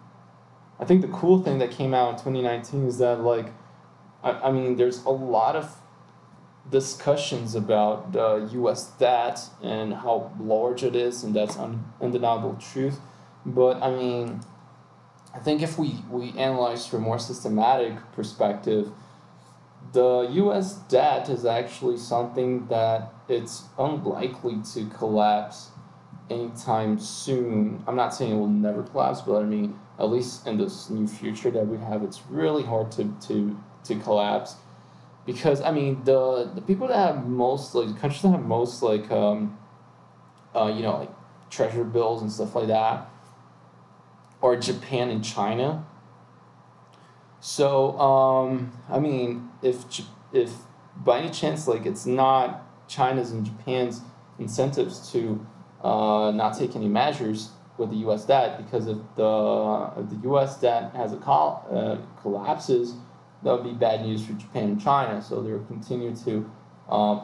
I 0.80 0.84
think 0.84 1.02
the 1.02 1.08
cool 1.08 1.42
thing 1.42 1.58
that 1.58 1.70
came 1.70 1.94
out 1.94 2.14
in 2.14 2.22
twenty 2.22 2.42
nineteen 2.42 2.86
is 2.86 2.98
that 2.98 3.20
like, 3.20 3.52
I, 4.26 4.48
I 4.48 4.52
mean, 4.52 4.76
there's 4.76 5.04
a 5.04 5.10
lot 5.10 5.54
of 5.56 5.70
discussions 6.70 7.54
about 7.54 8.12
the 8.12 8.48
U.S. 8.52 8.90
debt 8.98 9.40
and 9.62 9.94
how 9.94 10.32
large 10.40 10.82
it 10.82 10.96
is, 10.96 11.22
and 11.22 11.34
that's 11.34 11.56
un- 11.56 11.84
undeniable 12.00 12.56
truth. 12.56 12.98
But 13.44 13.80
I 13.82 13.90
mean, 13.90 14.40
I 15.32 15.38
think 15.38 15.62
if 15.62 15.78
we, 15.78 16.02
we 16.10 16.30
analyze 16.36 16.86
from 16.86 17.02
a 17.02 17.06
more 17.06 17.18
systematic 17.20 17.94
perspective, 18.12 18.90
the 19.92 20.28
U.S. 20.32 20.74
debt 20.88 21.28
is 21.28 21.44
actually 21.46 21.98
something 21.98 22.66
that 22.66 23.12
it's 23.28 23.64
unlikely 23.78 24.58
to 24.74 24.86
collapse 24.86 25.70
anytime 26.28 26.98
soon. 26.98 27.84
I'm 27.86 27.94
not 27.94 28.12
saying 28.12 28.32
it 28.32 28.36
will 28.36 28.48
never 28.48 28.82
collapse, 28.82 29.20
but 29.20 29.40
I 29.40 29.44
mean, 29.44 29.78
at 30.00 30.10
least 30.10 30.48
in 30.48 30.58
this 30.58 30.90
new 30.90 31.06
future 31.06 31.52
that 31.52 31.68
we 31.68 31.78
have, 31.78 32.02
it's 32.02 32.22
really 32.28 32.64
hard 32.64 32.90
to, 32.92 33.14
to, 33.28 33.56
to 33.88 33.96
collapse 33.96 34.56
because 35.26 35.60
I 35.60 35.72
mean 35.72 36.02
the 36.04 36.50
the 36.54 36.62
people 36.62 36.88
that 36.88 37.14
have 37.14 37.26
most 37.26 37.74
like 37.74 37.88
the 37.88 38.00
countries 38.00 38.22
that 38.22 38.30
have 38.30 38.44
most 38.44 38.82
like 38.82 39.10
um, 39.10 39.58
uh, 40.54 40.72
you 40.74 40.82
know 40.82 40.98
like 40.98 41.10
treasure 41.50 41.84
bills 41.84 42.22
and 42.22 42.30
stuff 42.32 42.54
like 42.54 42.68
that 42.68 43.08
are 44.42 44.56
Japan 44.56 45.10
and 45.10 45.24
China. 45.24 45.84
So 47.40 47.98
um, 47.98 48.72
I 48.88 49.00
mean 49.00 49.50
if 49.62 49.84
if 50.32 50.52
by 50.96 51.18
any 51.18 51.30
chance 51.30 51.66
like 51.66 51.84
it's 51.84 52.06
not 52.06 52.62
China's 52.88 53.32
and 53.32 53.44
Japan's 53.44 54.00
incentives 54.38 55.10
to 55.12 55.44
uh, 55.82 56.32
not 56.34 56.56
take 56.56 56.76
any 56.76 56.88
measures 56.88 57.50
with 57.78 57.90
the 57.90 57.96
U.S. 57.96 58.24
debt 58.24 58.56
because 58.56 58.86
if 58.86 58.96
the 59.16 59.90
if 59.98 60.08
the 60.08 60.18
U.S. 60.24 60.58
debt 60.60 60.94
has 60.94 61.12
a 61.12 61.16
col- 61.16 61.66
uh, 61.70 61.96
collapses 62.22 62.94
that 63.42 63.52
would 63.52 63.64
be 63.64 63.72
bad 63.72 64.02
news 64.02 64.24
for 64.24 64.32
Japan 64.32 64.64
and 64.64 64.80
China. 64.80 65.22
So 65.22 65.42
they'll 65.42 65.64
continue 65.64 66.14
to 66.24 66.50
uh, 66.88 67.20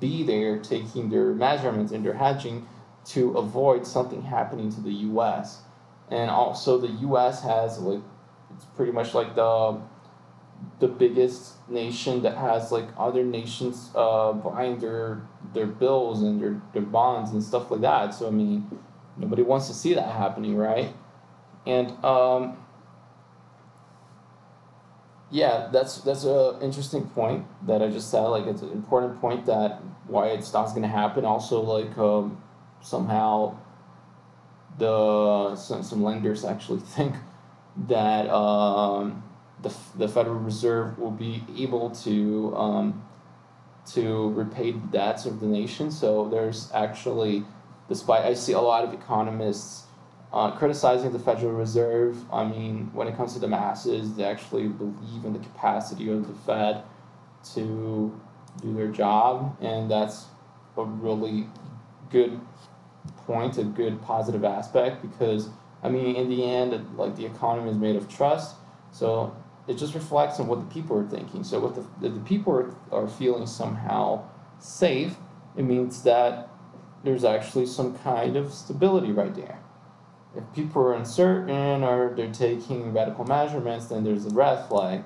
be 0.00 0.22
there 0.22 0.58
taking 0.58 1.08
their 1.08 1.32
measurements 1.32 1.92
and 1.92 2.04
their 2.04 2.14
hedging 2.14 2.66
to 3.04 3.36
avoid 3.38 3.86
something 3.86 4.22
happening 4.22 4.70
to 4.72 4.80
the 4.80 4.92
U.S. 4.92 5.62
And 6.10 6.30
also 6.30 6.78
the 6.78 6.88
U.S. 6.88 7.42
has 7.42 7.78
like 7.78 8.02
it's 8.54 8.64
pretty 8.76 8.92
much 8.92 9.14
like 9.14 9.34
the 9.34 9.80
the 10.78 10.88
biggest 10.88 11.54
nation 11.68 12.22
that 12.22 12.36
has 12.36 12.70
like 12.70 12.86
other 12.96 13.24
nations 13.24 13.90
uh, 13.94 14.32
buying 14.32 14.78
their 14.78 15.22
their 15.54 15.66
bills 15.66 16.22
and 16.22 16.40
their, 16.40 16.60
their 16.72 16.82
bonds 16.82 17.30
and 17.32 17.42
stuff 17.42 17.70
like 17.70 17.80
that. 17.80 18.14
So 18.14 18.28
I 18.28 18.30
mean, 18.30 18.68
nobody 19.16 19.42
wants 19.42 19.68
to 19.68 19.74
see 19.74 19.94
that 19.94 20.10
happening, 20.10 20.56
right? 20.56 20.94
And 21.66 21.92
um, 22.04 22.56
yeah, 25.32 25.70
that's 25.72 25.96
that's 26.02 26.24
a 26.24 26.58
interesting 26.60 27.06
point 27.08 27.46
that 27.66 27.82
I 27.82 27.88
just 27.88 28.10
said. 28.10 28.20
Like, 28.20 28.46
it's 28.46 28.60
an 28.60 28.70
important 28.70 29.18
point 29.18 29.46
that 29.46 29.80
why 30.06 30.28
it's 30.28 30.52
not 30.52 30.68
going 30.68 30.82
to 30.82 30.88
happen. 30.88 31.24
Also, 31.24 31.60
like 31.62 31.96
um, 31.96 32.40
somehow 32.82 33.56
the 34.78 35.56
some, 35.56 35.82
some 35.82 36.02
lenders 36.02 36.44
actually 36.44 36.80
think 36.96 37.14
that 37.88 38.28
um, 38.28 39.24
the 39.62 39.74
the 39.96 40.06
Federal 40.06 40.36
Reserve 40.36 40.98
will 40.98 41.10
be 41.10 41.42
able 41.56 41.90
to 42.04 42.54
um, 42.54 43.02
to 43.94 44.28
repay 44.32 44.72
the 44.72 44.86
debts 44.88 45.24
of 45.24 45.40
the 45.40 45.46
nation. 45.46 45.90
So 45.90 46.28
there's 46.28 46.70
actually, 46.74 47.44
despite 47.88 48.26
I 48.26 48.34
see 48.34 48.52
a 48.52 48.60
lot 48.60 48.84
of 48.84 48.92
economists 48.92 49.84
uh, 50.32 50.50
criticizing 50.52 51.12
the 51.12 51.18
Federal 51.18 51.52
Reserve, 51.52 52.16
I 52.32 52.44
mean, 52.44 52.90
when 52.94 53.06
it 53.06 53.16
comes 53.16 53.34
to 53.34 53.38
the 53.38 53.48
masses, 53.48 54.14
they 54.14 54.24
actually 54.24 54.68
believe 54.68 55.24
in 55.24 55.32
the 55.34 55.38
capacity 55.38 56.10
of 56.10 56.26
the 56.26 56.34
Fed 56.46 56.82
to 57.54 58.18
do 58.62 58.74
their 58.74 58.88
job, 58.88 59.56
and 59.60 59.90
that's 59.90 60.26
a 60.76 60.84
really 60.84 61.46
good 62.10 62.40
point, 63.26 63.58
a 63.58 63.64
good 63.64 64.00
positive 64.02 64.44
aspect, 64.44 65.02
because 65.02 65.50
I 65.82 65.90
mean, 65.90 66.16
in 66.16 66.28
the 66.30 66.44
end, 66.44 66.96
like 66.96 67.16
the 67.16 67.26
economy 67.26 67.70
is 67.70 67.76
made 67.76 67.96
of 67.96 68.08
trust, 68.08 68.56
so 68.90 69.36
it 69.68 69.74
just 69.74 69.94
reflects 69.94 70.40
on 70.40 70.46
what 70.46 70.60
the 70.60 70.72
people 70.72 70.96
are 70.96 71.06
thinking. 71.06 71.44
So, 71.44 71.66
if 71.66 71.74
the, 72.00 72.08
the 72.08 72.20
people 72.20 72.52
are, 72.54 72.74
are 72.90 73.08
feeling 73.08 73.46
somehow 73.46 74.24
safe, 74.60 75.16
it 75.56 75.62
means 75.62 76.02
that 76.04 76.48
there's 77.04 77.24
actually 77.24 77.66
some 77.66 77.98
kind 77.98 78.36
of 78.36 78.52
stability 78.52 79.12
right 79.12 79.34
there 79.34 79.58
if 80.36 80.44
people 80.54 80.82
are 80.82 80.94
uncertain 80.94 81.82
or 81.84 82.14
they're 82.14 82.32
taking 82.32 82.92
radical 82.92 83.24
measurements, 83.24 83.86
then 83.86 84.04
there's 84.04 84.26
a 84.26 84.30
red 84.30 84.66
flag. 84.68 85.02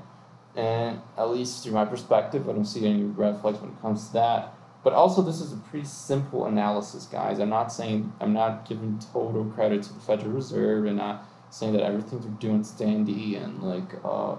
And 0.55 1.01
at 1.19 1.31
least 1.31 1.63
through 1.63 1.73
my 1.73 1.85
perspective, 1.85 2.49
I 2.49 2.53
don't 2.53 2.65
see 2.65 2.87
any 2.87 3.03
red 3.03 3.41
flags 3.41 3.59
when 3.59 3.71
it 3.71 3.81
comes 3.81 4.07
to 4.09 4.13
that. 4.15 4.55
But 4.83 4.93
also, 4.93 5.21
this 5.21 5.41
is 5.41 5.53
a 5.53 5.57
pretty 5.57 5.87
simple 5.87 6.47
analysis, 6.47 7.07
guys. 7.07 7.41
I'm 7.41 7.51
not 7.51 7.73
saying 7.73 8.13
I'm 8.21 8.33
not 8.33 8.69
giving 8.69 9.01
total 9.13 9.45
credit 9.47 9.83
to 9.83 9.93
the 9.93 10.01
Federal 10.01 10.31
Reserve 10.31 10.87
and 10.87 10.97
not 10.97 11.27
saying 11.51 11.73
that 11.73 11.83
everything 11.83 12.21
they're 12.21 12.31
doing 12.31 12.61
is 12.61 12.71
dandy 12.71 13.37
and 13.37 13.63
like. 13.63 13.95
Uh, 14.05 14.37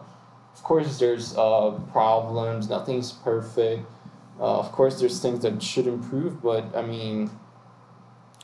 of 0.53 0.63
course, 0.63 0.98
there's 0.98 1.38
uh, 1.38 1.79
problems. 1.91 2.70
Nothing's 2.70 3.12
perfect. 3.12 3.86
Uh, 4.39 4.58
of 4.58 4.72
course, 4.72 5.00
there's 5.00 5.20
things 5.20 5.41
that 5.41 5.62
should 5.62 5.86
improve, 5.86 6.41
but 6.41 6.75
I 6.75 6.82
mean, 6.82 7.29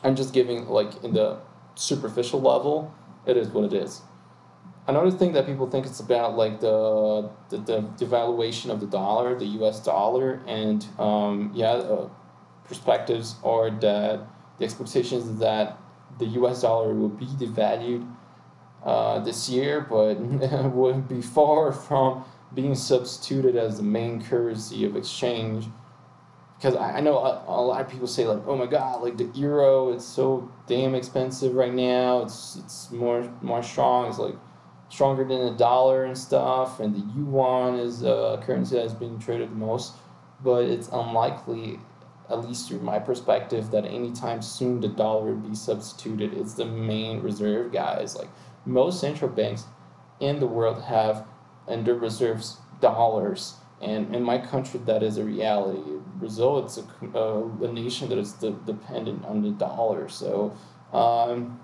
I'm 0.03 0.15
just 0.15 0.33
giving 0.33 0.67
like 0.67 1.03
in 1.03 1.13
the 1.13 1.39
superficial 1.75 2.41
level, 2.41 2.93
it 3.25 3.37
is 3.37 3.49
what 3.49 3.65
it 3.65 3.73
is. 3.73 4.01
Another 4.85 5.11
thing 5.11 5.31
that 5.33 5.45
people 5.45 5.69
think 5.69 5.85
it's 5.85 6.01
about 6.01 6.35
like 6.35 6.59
the 6.59 7.29
the, 7.49 7.57
the 7.57 7.81
devaluation 7.97 8.69
of 8.69 8.79
the 8.81 8.87
dollar, 8.87 9.37
the 9.37 9.45
U.S. 9.59 9.79
dollar, 9.79 10.41
and 10.45 10.85
um, 10.99 11.51
yeah, 11.53 11.71
uh, 11.71 12.09
perspectives 12.65 13.35
are 13.43 13.69
that 13.69 14.27
the 14.59 14.65
expectations 14.65 15.39
that 15.39 15.77
the 16.19 16.25
U.S. 16.25 16.61
dollar 16.61 16.93
will 16.93 17.09
be 17.09 17.25
devalued 17.25 18.05
uh, 18.83 19.19
this 19.19 19.49
year, 19.49 19.81
but 19.81 20.15
would 20.73 21.07
be 21.07 21.21
far 21.21 21.71
from 21.71 22.25
being 22.53 22.75
substituted 22.75 23.55
as 23.55 23.77
the 23.77 23.83
main 23.83 24.21
currency 24.21 24.85
of 24.85 24.95
exchange 24.95 25.67
because 26.63 26.77
I, 26.77 26.97
I 26.97 27.01
know 27.01 27.17
a, 27.17 27.43
a, 27.45 27.61
lot 27.61 27.81
of 27.81 27.89
people 27.89 28.07
say 28.07 28.25
like, 28.25 28.47
oh 28.47 28.55
my 28.55 28.67
god, 28.67 29.01
like 29.01 29.17
the 29.17 29.25
euro, 29.37 29.91
it's 29.91 30.05
so 30.05 30.49
damn 30.65 30.95
expensive 30.95 31.55
right 31.55 31.73
now. 31.73 32.21
It's 32.21 32.55
it's 32.55 32.89
more 32.89 33.29
more 33.41 33.61
strong. 33.61 34.07
It's 34.07 34.17
like 34.17 34.35
stronger 34.87 35.25
than 35.25 35.43
the 35.45 35.57
dollar 35.57 36.05
and 36.05 36.17
stuff. 36.17 36.79
And 36.79 36.95
the 36.95 37.05
yuan 37.17 37.75
is 37.75 38.03
a 38.03 38.41
currency 38.45 38.77
that's 38.77 38.93
being 38.93 39.19
traded 39.19 39.51
the 39.51 39.55
most, 39.55 39.95
but 40.41 40.63
it's 40.63 40.87
unlikely 40.87 41.79
at 42.29 42.47
least 42.47 42.69
through 42.69 42.79
my 42.79 42.97
perspective, 42.97 43.69
that 43.71 43.83
anytime 43.83 44.41
soon 44.41 44.79
the 44.79 44.87
dollar 44.87 45.33
would 45.33 45.49
be 45.49 45.55
substituted. 45.55 46.33
It's 46.33 46.53
the 46.53 46.65
main 46.65 47.19
reserve, 47.19 47.73
guys. 47.73 48.15
Like 48.15 48.29
most 48.65 49.01
central 49.01 49.29
banks 49.29 49.65
in 50.21 50.39
the 50.39 50.47
world 50.47 50.81
have 50.83 51.27
their 51.67 51.95
reserves 51.95 52.57
dollars. 52.79 53.55
And 53.81 54.15
in 54.15 54.23
my 54.23 54.37
country, 54.37 54.79
that 54.85 55.03
is 55.03 55.17
a 55.17 55.25
reality. 55.25 55.99
Brazil, 56.23 56.63
it's 56.63 56.77
a, 56.77 56.85
uh, 57.17 57.67
a 57.67 57.71
nation 57.71 58.07
that 58.09 58.17
is 58.17 58.31
de- 58.33 58.51
dependent 58.51 59.25
on 59.25 59.41
the 59.41 59.51
dollar. 59.51 60.07
So, 60.07 60.55
um, 60.93 61.59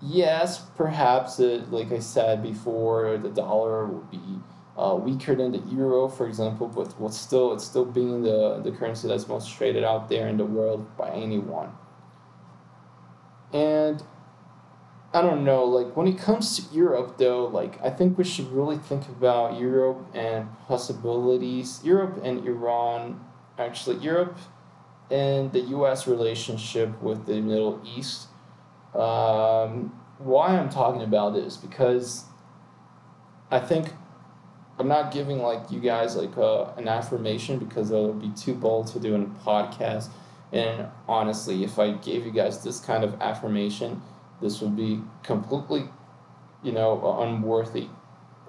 yes, 0.00 0.58
perhaps, 0.74 1.38
it, 1.38 1.70
like 1.70 1.92
I 1.92 1.98
said 1.98 2.42
before, 2.42 3.18
the 3.18 3.28
dollar 3.28 3.86
will 3.86 4.08
be 4.10 4.40
uh, 4.76 4.96
weaker 4.96 5.34
than 5.34 5.52
the 5.52 5.62
euro, 5.74 6.08
for 6.08 6.26
example, 6.26 6.66
but 6.66 6.98
what's 6.98 7.16
still 7.16 7.52
it's 7.52 7.64
still 7.64 7.84
being 7.84 8.22
the, 8.22 8.60
the 8.64 8.72
currency 8.72 9.06
that's 9.06 9.28
most 9.28 9.52
traded 9.56 9.84
out 9.84 10.08
there 10.08 10.28
in 10.28 10.36
the 10.36 10.44
world 10.44 10.80
by 10.96 11.10
anyone. 11.10 11.70
And 13.52 14.02
I 15.12 15.22
don't 15.22 15.44
know, 15.44 15.64
like 15.64 15.96
when 15.96 16.08
it 16.08 16.18
comes 16.18 16.58
to 16.58 16.74
Europe 16.74 17.18
though, 17.18 17.46
like 17.46 17.80
I 17.80 17.90
think 17.90 18.18
we 18.18 18.24
should 18.24 18.50
really 18.50 18.78
think 18.78 19.06
about 19.08 19.60
Europe 19.60 20.04
and 20.12 20.48
possibilities. 20.66 21.80
Europe 21.84 22.20
and 22.24 22.44
Iran, 22.44 23.20
actually 23.58 23.98
Europe 23.98 24.38
and 25.10 25.52
the 25.52 25.60
U.S. 25.60 26.06
relationship 26.06 27.00
with 27.02 27.26
the 27.26 27.40
Middle 27.40 27.80
East. 27.84 28.28
Um, 28.94 30.00
why 30.18 30.48
I'm 30.48 30.68
talking 30.68 31.02
about 31.02 31.34
this 31.34 31.56
because 31.56 32.24
I 33.50 33.58
think 33.58 33.88
I'm 34.78 34.88
not 34.88 35.12
giving 35.12 35.38
like 35.38 35.70
you 35.70 35.80
guys 35.80 36.16
like 36.16 36.36
uh, 36.36 36.72
an 36.76 36.88
affirmation 36.88 37.58
because 37.58 37.90
it 37.90 37.96
would 37.96 38.20
be 38.20 38.30
too 38.30 38.54
bold 38.54 38.88
to 38.88 39.00
do 39.00 39.14
in 39.14 39.22
a 39.22 39.44
podcast. 39.48 40.08
And 40.52 40.86
honestly, 41.08 41.64
if 41.64 41.78
I 41.78 41.92
gave 41.92 42.24
you 42.24 42.32
guys 42.32 42.62
this 42.62 42.80
kind 42.80 43.04
of 43.04 43.20
affirmation, 43.20 44.02
this 44.40 44.60
would 44.60 44.76
be 44.76 45.00
completely, 45.22 45.88
you 46.62 46.72
know, 46.72 47.20
unworthy, 47.20 47.88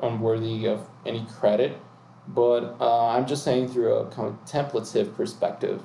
unworthy 0.01 0.65
of 0.65 0.87
any 1.05 1.25
credit. 1.25 1.77
But 2.27 2.75
uh, 2.79 3.07
I'm 3.07 3.27
just 3.27 3.43
saying 3.43 3.69
through 3.69 3.93
a 3.93 4.05
contemplative 4.07 5.15
perspective. 5.15 5.81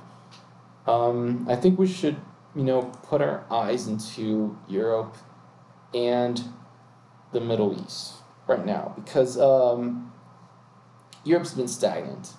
Um, 0.87 1.47
I 1.49 1.56
think 1.56 1.78
we 1.78 1.87
should, 1.87 2.16
you 2.54 2.64
know, 2.64 2.82
put 3.02 3.20
our 3.20 3.44
eyes 3.50 3.87
into 3.87 4.56
Europe 4.68 5.16
and 5.94 6.42
the 7.32 7.40
Middle 7.40 7.78
East 7.85 8.14
right 8.47 8.64
now 8.64 8.92
because 8.97 9.38
um, 9.38 10.12
Europe's 11.25 11.54
been 11.54 11.68
stagnant. 11.68 12.32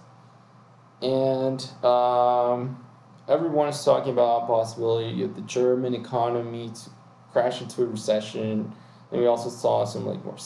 And 1.01 1.63
um, 1.83 2.83
everyone 3.27 3.69
is 3.69 3.83
talking 3.83 4.11
about 4.11 4.41
the 4.41 4.53
possibility 4.53 5.23
of 5.23 5.35
the 5.35 5.41
German 5.41 5.95
economy 5.95 6.69
to 6.69 6.89
crash 7.31 7.61
into 7.61 7.83
a 7.83 7.85
recession. 7.85 8.73
And 9.11 9.21
we 9.21 9.27
also 9.27 9.49
saw 9.49 9.85
some 9.85 10.05
like 10.05 10.23
more 10.23 10.37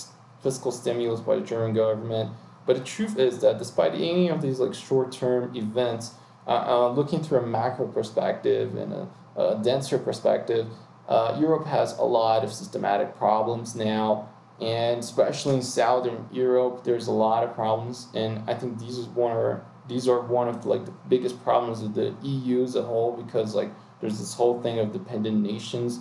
fiscal 0.41 0.71
stimulus 0.71 1.19
by 1.21 1.35
the 1.35 1.41
German 1.41 1.73
government. 1.73 2.31
But 2.65 2.77
the 2.77 2.83
truth 2.83 3.17
is 3.17 3.39
that 3.39 3.57
despite 3.59 3.93
any 3.93 4.29
of 4.29 4.41
these 4.41 4.59
like 4.59 4.73
short-term 4.73 5.55
events, 5.55 6.13
uh, 6.47 6.51
uh, 6.67 6.91
looking 6.91 7.23
through 7.23 7.39
a 7.39 7.45
macro 7.45 7.87
perspective 7.87 8.75
and 8.75 8.93
a, 8.93 9.07
a 9.35 9.61
denser 9.63 9.97
perspective, 9.97 10.67
uh, 11.07 11.37
Europe 11.39 11.65
has 11.67 11.97
a 11.97 12.03
lot 12.03 12.43
of 12.43 12.51
systematic 12.51 13.15
problems 13.17 13.75
now. 13.75 14.29
And 14.59 14.99
especially 15.01 15.55
in 15.55 15.61
southern 15.61 16.27
Europe, 16.31 16.83
there's 16.85 17.07
a 17.07 17.11
lot 17.11 17.43
of 17.43 17.53
problems, 17.53 18.07
and 18.15 18.41
I 18.49 18.53
think 18.53 18.79
these 18.79 18.97
is 18.97 19.05
one 19.07 19.35
of 19.35 19.59
these 19.87 20.07
are 20.07 20.21
one 20.21 20.47
of 20.47 20.63
the, 20.63 20.69
like 20.69 20.85
the 20.85 20.93
biggest 21.09 21.43
problems 21.43 21.81
of 21.81 21.93
the 21.93 22.15
EU 22.23 22.63
as 22.63 22.75
a 22.75 22.81
whole 22.81 23.21
because 23.21 23.53
like 23.53 23.69
there's 23.99 24.17
this 24.17 24.33
whole 24.33 24.61
thing 24.61 24.79
of 24.79 24.93
dependent 24.93 25.41
nations, 25.41 25.99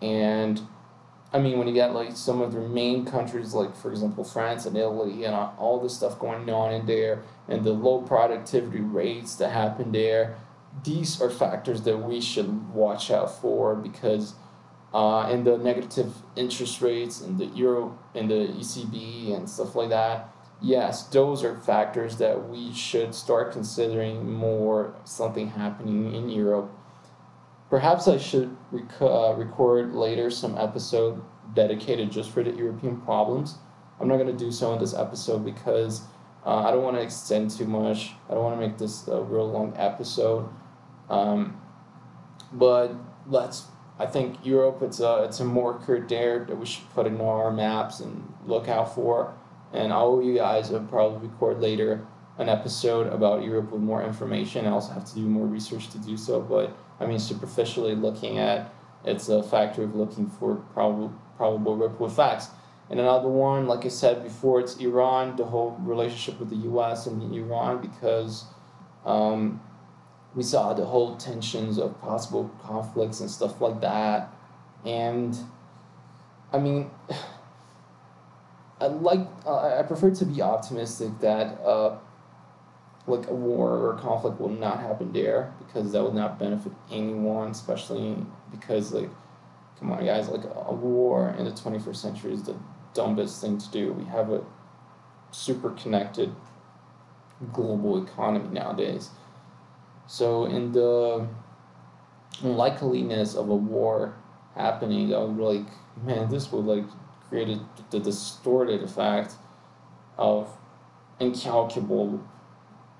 and 0.00 0.62
I 1.32 1.38
mean 1.38 1.58
when 1.58 1.66
you 1.66 1.74
got 1.74 1.94
like 1.94 2.14
some 2.14 2.42
of 2.42 2.52
the 2.52 2.60
main 2.60 3.06
countries 3.06 3.54
like 3.54 3.74
for 3.74 3.90
example 3.90 4.22
France 4.22 4.66
and 4.66 4.76
Italy 4.76 5.24
and 5.24 5.34
all 5.34 5.80
this 5.80 5.96
stuff 5.96 6.18
going 6.18 6.48
on 6.50 6.72
in 6.72 6.86
there, 6.86 7.22
and 7.48 7.64
the 7.64 7.72
low 7.72 8.02
productivity 8.02 8.80
rates 8.80 9.34
that 9.36 9.50
happen 9.50 9.92
there, 9.92 10.36
these 10.84 11.20
are 11.20 11.30
factors 11.30 11.82
that 11.82 11.98
we 11.98 12.20
should 12.20 12.72
watch 12.72 13.10
out 13.10 13.40
for 13.40 13.74
because 13.74 14.34
uh, 14.94 15.22
and 15.22 15.46
the 15.46 15.56
negative 15.56 16.12
interest 16.36 16.82
rates 16.82 17.20
and 17.20 17.38
the 17.38 17.46
euro 17.46 17.98
and 18.14 18.30
the 18.30 18.48
ECB 18.48 19.34
and 19.34 19.48
stuff 19.48 19.74
like 19.74 19.88
that. 19.88 20.28
Yes, 20.60 21.04
those 21.04 21.42
are 21.42 21.56
factors 21.56 22.18
that 22.18 22.48
we 22.48 22.72
should 22.72 23.14
start 23.14 23.52
considering 23.52 24.30
more 24.30 24.94
something 25.04 25.48
happening 25.48 26.14
in 26.14 26.28
Europe. 26.28 26.70
Perhaps 27.72 28.06
I 28.06 28.18
should 28.18 28.54
rec- 28.70 29.00
uh, 29.00 29.32
record 29.32 29.94
later 29.94 30.28
some 30.28 30.58
episode 30.58 31.22
dedicated 31.54 32.12
just 32.12 32.30
for 32.30 32.42
the 32.42 32.50
European 32.50 33.00
problems. 33.00 33.56
I'm 33.98 34.08
not 34.08 34.18
going 34.18 34.26
to 34.26 34.36
do 34.36 34.52
so 34.52 34.74
in 34.74 34.78
this 34.78 34.92
episode 34.92 35.42
because 35.42 36.02
uh, 36.44 36.56
I 36.56 36.70
don't 36.70 36.82
want 36.82 36.96
to 36.98 37.02
extend 37.02 37.50
too 37.50 37.64
much. 37.64 38.10
I 38.28 38.34
don't 38.34 38.42
want 38.42 38.60
to 38.60 38.66
make 38.68 38.76
this 38.76 39.08
a 39.08 39.22
real 39.22 39.50
long 39.50 39.72
episode. 39.78 40.50
Um, 41.08 41.62
but 42.52 42.94
let's 43.26 43.68
I 43.98 44.04
think 44.04 44.44
Europe 44.44 44.82
it's 44.82 45.00
a 45.00 45.24
it's 45.24 45.40
a 45.40 45.44
marker 45.46 45.98
there 46.06 46.44
that 46.44 46.54
we 46.54 46.66
should 46.66 46.90
put 46.90 47.06
in 47.06 47.18
our 47.22 47.50
maps 47.50 48.00
and 48.00 48.34
look 48.44 48.68
out 48.68 48.94
for. 48.94 49.34
And 49.72 49.94
all 49.94 50.18
of 50.18 50.26
you 50.26 50.34
guys 50.34 50.68
will 50.68 50.80
probably 50.80 51.26
record 51.26 51.62
later 51.62 52.06
an 52.36 52.50
episode 52.50 53.06
about 53.06 53.42
Europe 53.42 53.72
with 53.72 53.80
more 53.80 54.02
information. 54.02 54.66
I 54.66 54.70
also 54.70 54.92
have 54.92 55.06
to 55.06 55.14
do 55.14 55.22
more 55.22 55.46
research 55.46 55.88
to 55.90 55.98
do 55.98 56.18
so, 56.18 56.38
but 56.38 56.76
I 57.02 57.06
mean 57.06 57.18
superficially 57.18 57.94
looking 57.94 58.38
at 58.38 58.72
it's 59.04 59.28
a 59.28 59.42
factor 59.42 59.82
of 59.82 59.94
looking 59.94 60.28
for 60.28 60.56
probable 60.72 61.12
probable 61.36 61.76
ripple 61.76 62.06
effects. 62.06 62.48
And 62.90 63.00
another 63.00 63.28
one, 63.28 63.66
like 63.66 63.84
I 63.84 63.88
said 63.88 64.22
before, 64.22 64.60
it's 64.60 64.76
Iran, 64.76 65.36
the 65.36 65.44
whole 65.44 65.76
relationship 65.80 66.38
with 66.38 66.50
the 66.50 66.56
U.S. 66.68 67.06
and 67.06 67.34
Iran, 67.34 67.80
because 67.80 68.44
um, 69.06 69.60
we 70.34 70.42
saw 70.42 70.72
the 70.74 70.84
whole 70.84 71.16
tensions 71.16 71.78
of 71.78 71.98
possible 72.00 72.50
conflicts 72.62 73.20
and 73.20 73.30
stuff 73.30 73.60
like 73.60 73.80
that. 73.80 74.34
And 74.84 75.36
I 76.52 76.58
mean, 76.58 76.90
I 78.80 78.86
like 78.86 79.26
uh, 79.46 79.78
I 79.78 79.82
prefer 79.84 80.10
to 80.10 80.24
be 80.24 80.42
optimistic 80.42 81.18
that 81.20 81.60
uh, 81.60 81.98
like 83.06 83.28
a 83.28 83.34
war 83.34 83.70
or 83.70 83.96
a 83.96 83.98
conflict 83.98 84.40
will 84.40 84.48
not 84.48 84.80
happen 84.80 85.12
there 85.12 85.52
because 85.58 85.92
that 85.92 86.02
would 86.02 86.14
not 86.14 86.38
benefit 86.38 86.72
anyone, 86.90 87.50
especially 87.50 88.16
because 88.50 88.92
like, 88.92 89.10
come 89.78 89.90
on 89.90 90.04
guys, 90.04 90.28
like 90.28 90.44
a 90.44 90.72
war 90.72 91.34
in 91.38 91.44
the 91.44 91.52
twenty 91.52 91.78
first 91.78 92.00
century 92.00 92.32
is 92.32 92.44
the 92.44 92.56
dumbest 92.94 93.40
thing 93.40 93.58
to 93.58 93.70
do. 93.70 93.92
We 93.92 94.04
have 94.04 94.30
a 94.30 94.42
super 95.30 95.70
connected 95.70 96.32
global 97.52 98.04
economy 98.04 98.48
nowadays 98.50 99.10
so 100.06 100.44
in 100.44 100.72
the 100.72 101.26
likeliness 102.42 103.34
of 103.34 103.48
a 103.48 103.54
war 103.54 104.14
happening, 104.54 105.14
I 105.14 105.18
would 105.18 105.36
be 105.36 105.42
like, 105.42 105.66
man, 106.04 106.28
this 106.28 106.52
would 106.52 106.66
like 106.66 106.84
create 107.28 107.48
a, 107.48 107.60
the 107.90 108.00
distorted 108.00 108.82
effect 108.82 109.34
of 110.18 110.50
incalculable 111.18 112.22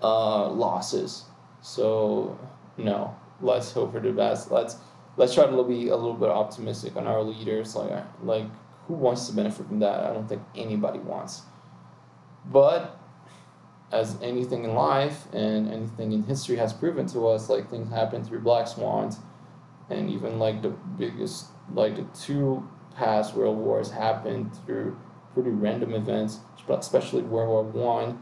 uh, 0.03 0.49
losses. 0.51 1.25
So 1.61 2.39
no, 2.77 3.15
let's 3.41 3.73
hope 3.73 3.93
for 3.93 4.01
the 4.01 4.13
best. 4.13 4.51
Let's 4.51 4.77
let's 5.17 5.35
try 5.35 5.47
to 5.47 5.63
be 5.65 5.89
a 5.89 5.97
little 5.97 6.15
bit 6.15 6.29
optimistic 6.29 6.97
on 6.97 7.07
our 7.07 7.23
leaders. 7.23 7.77
Like 7.77 8.05
like 8.23 8.47
who 8.87 8.95
wants 8.95 9.29
to 9.29 9.35
benefit 9.35 9.67
from 9.67 9.79
that? 9.81 10.05
I 10.05 10.13
don't 10.13 10.29
think 10.29 10.43
anybody 10.55 10.99
wants. 10.99 11.43
But 12.45 12.99
as 13.93 14.17
anything 14.23 14.65
in 14.65 14.75
life 14.75 15.27
and 15.33 15.71
anything 15.71 16.13
in 16.13 16.23
history 16.25 16.57
has 16.57 16.73
proven 16.73 17.07
to 17.07 17.29
us, 17.29 17.49
like 17.49 17.71
things 17.71 17.91
happen 17.91 18.25
through 18.25 18.41
black 18.41 18.67
swans, 18.67 19.19
and 19.91 20.11
even 20.11 20.39
like 20.39 20.63
the 20.63 20.71
biggest, 20.71 21.47
like 21.73 21.97
the 21.97 22.07
two 22.19 22.69
past 22.97 23.35
world 23.35 23.59
wars 23.59 23.91
happened 23.91 24.51
through 24.65 24.99
pretty 25.35 25.51
random 25.51 25.95
events, 25.95 26.41
especially 26.69 27.23
World 27.23 27.49
War 27.49 27.63
One. 27.63 28.21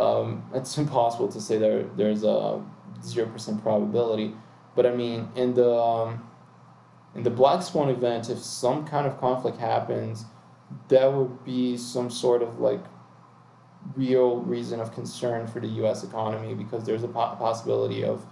Um, 0.00 0.44
it's 0.54 0.76
impossible 0.84 1.28
to 1.28 1.40
say 1.40 1.58
there 1.58 1.84
there's 1.96 2.24
a 2.24 2.62
zero 3.02 3.28
percent 3.28 3.62
probability, 3.62 4.34
but 4.74 4.86
I 4.86 4.94
mean 4.94 5.28
in 5.36 5.54
the 5.54 5.72
um, 5.74 6.26
in 7.14 7.22
the 7.22 7.30
black 7.30 7.62
swan 7.62 7.88
event, 7.88 8.30
if 8.30 8.38
some 8.38 8.86
kind 8.86 9.06
of 9.06 9.18
conflict 9.20 9.58
happens, 9.58 10.24
that 10.88 11.12
would 11.12 11.44
be 11.44 11.76
some 11.76 12.10
sort 12.10 12.42
of 12.42 12.60
like 12.60 12.84
real 13.96 14.40
reason 14.40 14.80
of 14.80 14.92
concern 14.92 15.46
for 15.46 15.60
the 15.60 15.66
U.S. 15.66 16.04
economy 16.04 16.54
because 16.54 16.84
there's 16.84 17.02
a 17.02 17.08
po- 17.08 17.34
possibility 17.36 18.04
of 18.04 18.24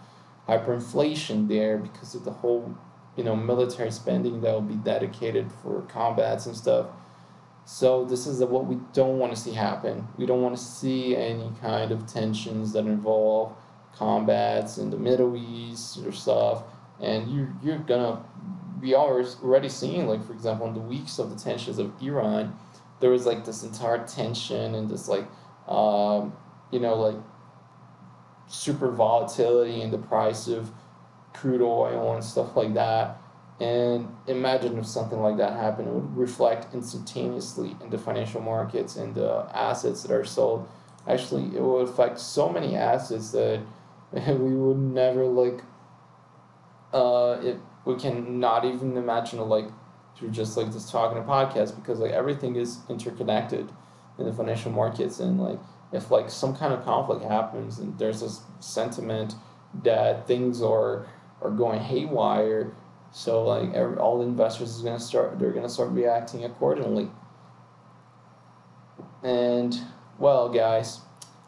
hyperinflation 0.49 1.49
there 1.49 1.79
because 1.79 2.15
of 2.15 2.25
the 2.25 2.31
whole 2.31 2.75
you 3.17 3.25
know 3.25 3.35
military 3.35 3.91
spending 3.91 4.41
that 4.41 4.53
will 4.53 4.61
be 4.61 4.77
dedicated 4.77 5.51
for 5.63 5.83
combats 5.83 6.47
and 6.47 6.57
stuff. 6.57 6.87
So 7.69 8.07
this 8.07 8.27
is 8.27 8.41
what 8.41 8.65
we 8.65 8.79
don't 8.95 9.19
want 9.19 9.35
to 9.35 9.39
see 9.39 9.53
happen. 9.53 10.09
We 10.17 10.25
don't 10.25 10.41
want 10.41 10.57
to 10.57 10.63
see 10.63 11.15
any 11.15 11.53
kind 11.61 11.93
of 11.93 12.07
tensions 12.07 12.73
that 12.73 12.87
involve 12.87 13.53
combats 13.95 14.79
in 14.79 14.89
the 14.89 14.97
Middle 14.97 15.37
East 15.37 15.99
or 15.99 16.11
stuff, 16.11 16.63
and 16.99 17.31
you 17.31 17.49
you're 17.63 17.77
gonna 17.77 18.25
be 18.81 18.95
always 18.95 19.37
already 19.43 19.69
seeing 19.69 20.07
like 20.07 20.27
for 20.27 20.33
example 20.33 20.67
in 20.67 20.73
the 20.73 20.81
weeks 20.81 21.19
of 21.19 21.29
the 21.29 21.37
tensions 21.37 21.79
of 21.79 21.93
Iran, 22.03 22.59
there 23.01 23.11
was 23.11 23.27
like 23.27 23.45
this 23.45 23.63
entire 23.63 24.07
tension 24.07 24.75
and 24.75 24.89
this 24.89 25.07
like 25.07 25.27
um, 25.69 26.33
you 26.71 26.81
know 26.81 26.95
like 26.95 27.17
super 28.47 28.91
volatility 28.91 29.83
in 29.83 29.91
the 29.91 29.99
price 29.99 30.49
of 30.49 30.71
crude 31.35 31.61
oil 31.61 32.15
and 32.15 32.25
stuff 32.25 32.57
like 32.57 32.73
that. 32.73 33.21
And 33.61 34.09
imagine 34.29 34.79
if 34.79 34.87
something 34.87 35.21
like 35.21 35.37
that 35.39 35.55
happened, 35.55 35.89
it 35.89 35.95
would 35.95 36.17
reflect 36.17 36.73
instantaneously 36.73 37.77
in 37.83 37.91
the 37.91 37.99
financial 37.99 38.41
markets 38.41 38.97
and 38.97 39.15
the 39.15 39.49
assets 39.53 40.03
that 40.03 40.13
are 40.13 40.25
sold. 40.25 40.69
Actually, 41.09 41.57
it 41.57 41.63
would 41.63 41.89
affect 41.89 42.21
so 42.21 42.49
many 42.49 42.77
assets 42.77 43.33
that 43.33 43.61
we 44.13 44.55
would 44.55 44.79
never 44.79 45.27
like. 45.27 45.63
Uh, 46.93 47.39
it 47.43 47.61
we 47.85 47.97
can 47.97 48.39
not 48.39 48.65
even 48.65 48.97
imagine 48.97 49.41
like 49.49 49.67
through 50.17 50.31
just 50.31 50.57
like 50.57 50.71
this 50.73 50.91
talking 50.91 51.19
a 51.19 51.23
podcast 51.23 51.75
because 51.75 52.01
like 52.01 52.13
everything 52.13 52.57
is 52.57 52.79
interconnected 52.89 53.71
in 54.19 54.27
the 54.27 54.33
financial 54.33 54.71
markets 54.71 55.21
and 55.21 55.41
like 55.41 55.59
if 55.93 56.11
like 56.11 56.29
some 56.29 56.55
kind 56.55 56.75
of 56.75 56.85
conflict 56.85 57.25
happens 57.25 57.79
and 57.79 57.99
there's 57.99 58.21
this 58.21 58.41
sentiment 58.61 59.35
that 59.83 60.27
things 60.27 60.61
are 60.61 61.07
are 61.41 61.51
going 61.51 61.81
haywire 61.81 62.75
so 63.13 63.45
like 63.45 63.73
every, 63.75 63.97
all 63.97 64.19
the 64.19 64.25
investors 64.25 64.77
is 64.77 64.83
gonna 64.83 65.01
start 65.01 65.39
they're 65.39 65.53
gonna 65.53 65.69
start 65.69 65.91
reacting 65.91 66.45
accordingly. 66.45 67.11
And 69.23 69.79
well 70.19 70.49
guys 70.49 71.01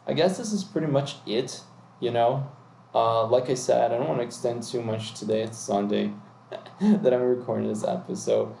i 0.07 0.13
guess 0.13 0.37
this 0.37 0.51
is 0.51 0.63
pretty 0.63 0.87
much 0.87 1.15
it 1.25 1.61
you 1.99 2.11
know? 2.11 2.49
Uh, 2.93 3.25
like 3.27 3.49
i 3.49 3.53
said 3.53 3.91
i 3.91 3.97
don't 3.97 4.07
want 4.07 4.19
to 4.19 4.25
extend 4.25 4.63
too 4.63 4.81
much 4.81 5.13
today 5.13 5.43
it's 5.43 5.57
sunday 5.57 6.11
that 6.81 7.13
i'm 7.13 7.21
recording 7.21 7.67
this 7.67 7.85
episode. 7.85 8.53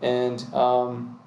And 0.00 0.42
um, 0.54 1.18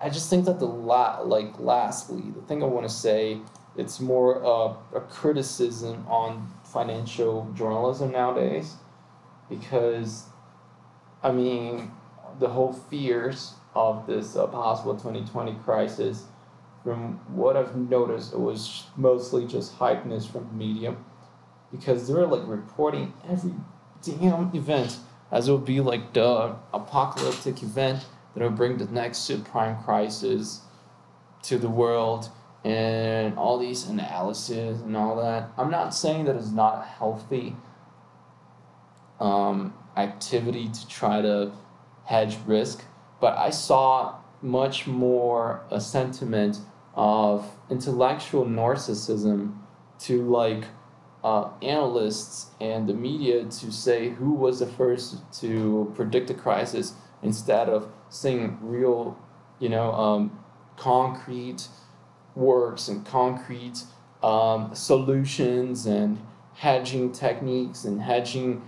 I 0.00 0.08
just 0.08 0.30
think 0.30 0.44
that 0.44 0.58
the 0.58 0.66
la- 0.66 1.20
like 1.20 1.58
lastly, 1.58 2.22
the 2.34 2.42
thing 2.42 2.62
I 2.62 2.66
want 2.66 2.88
to 2.88 2.94
say, 2.94 3.40
it's 3.76 4.00
more 4.00 4.44
uh, 4.44 4.74
a 4.94 5.00
criticism 5.00 6.06
on 6.08 6.52
financial 6.64 7.50
journalism 7.54 8.12
nowadays, 8.12 8.76
because, 9.48 10.24
I 11.22 11.32
mean, 11.32 11.90
the 12.38 12.48
whole 12.48 12.72
fears 12.72 13.54
of 13.74 14.06
this 14.06 14.36
uh, 14.36 14.46
possible 14.46 14.96
twenty 14.96 15.24
twenty 15.24 15.54
crisis, 15.64 16.24
from 16.84 17.20
what 17.34 17.56
I've 17.56 17.76
noticed, 17.76 18.32
it 18.32 18.40
was 18.40 18.84
mostly 18.96 19.46
just 19.46 19.78
hypeness 19.78 20.30
from 20.30 20.48
the 20.48 20.54
media, 20.54 20.96
because 21.70 22.06
they're 22.06 22.26
like 22.26 22.46
reporting 22.46 23.12
every 23.28 23.54
damn 24.02 24.54
event 24.54 24.98
as 25.30 25.48
it 25.48 25.52
would 25.52 25.64
be 25.64 25.80
like 25.80 26.12
the 26.14 26.56
apocalyptic 26.72 27.62
event 27.62 28.06
that 28.34 28.42
will 28.42 28.50
bring 28.50 28.78
the 28.78 28.86
next 28.86 29.28
subprime 29.28 29.82
crisis 29.84 30.60
to 31.42 31.58
the 31.58 31.68
world 31.68 32.30
and 32.64 33.36
all 33.36 33.58
these 33.58 33.86
analysis 33.86 34.80
and 34.80 34.96
all 34.96 35.16
that. 35.16 35.50
I'm 35.58 35.70
not 35.70 35.94
saying 35.94 36.24
that 36.24 36.36
it's 36.36 36.50
not 36.50 36.86
healthy 36.86 37.56
um, 39.20 39.74
activity 39.98 40.68
to 40.68 40.88
try 40.88 41.20
to 41.20 41.52
hedge 42.04 42.38
risk, 42.46 42.84
but 43.20 43.36
I 43.36 43.50
saw 43.50 44.16
much 44.40 44.86
more 44.86 45.64
a 45.70 45.80
sentiment 45.80 46.60
of 46.94 47.50
intellectual 47.70 48.44
narcissism 48.44 49.58
to 50.00 50.22
like 50.22 50.64
uh, 51.24 51.50
analysts 51.60 52.50
and 52.60 52.88
the 52.88 52.94
media 52.94 53.44
to 53.44 53.72
say 53.72 54.10
who 54.10 54.32
was 54.32 54.60
the 54.60 54.66
first 54.66 55.16
to 55.40 55.92
predict 55.96 56.28
the 56.28 56.34
crisis 56.34 56.94
instead 57.22 57.68
of 57.68 57.88
seeing 58.08 58.56
real, 58.62 59.18
you 59.58 59.68
know, 59.68 59.92
um, 59.92 60.38
concrete 60.76 61.68
works 62.36 62.86
and 62.88 63.04
concrete 63.04 63.82
um, 64.22 64.74
solutions 64.74 65.86
and 65.86 66.18
hedging 66.54 67.12
techniques 67.12 67.84
and 67.84 68.02
hedging 68.02 68.62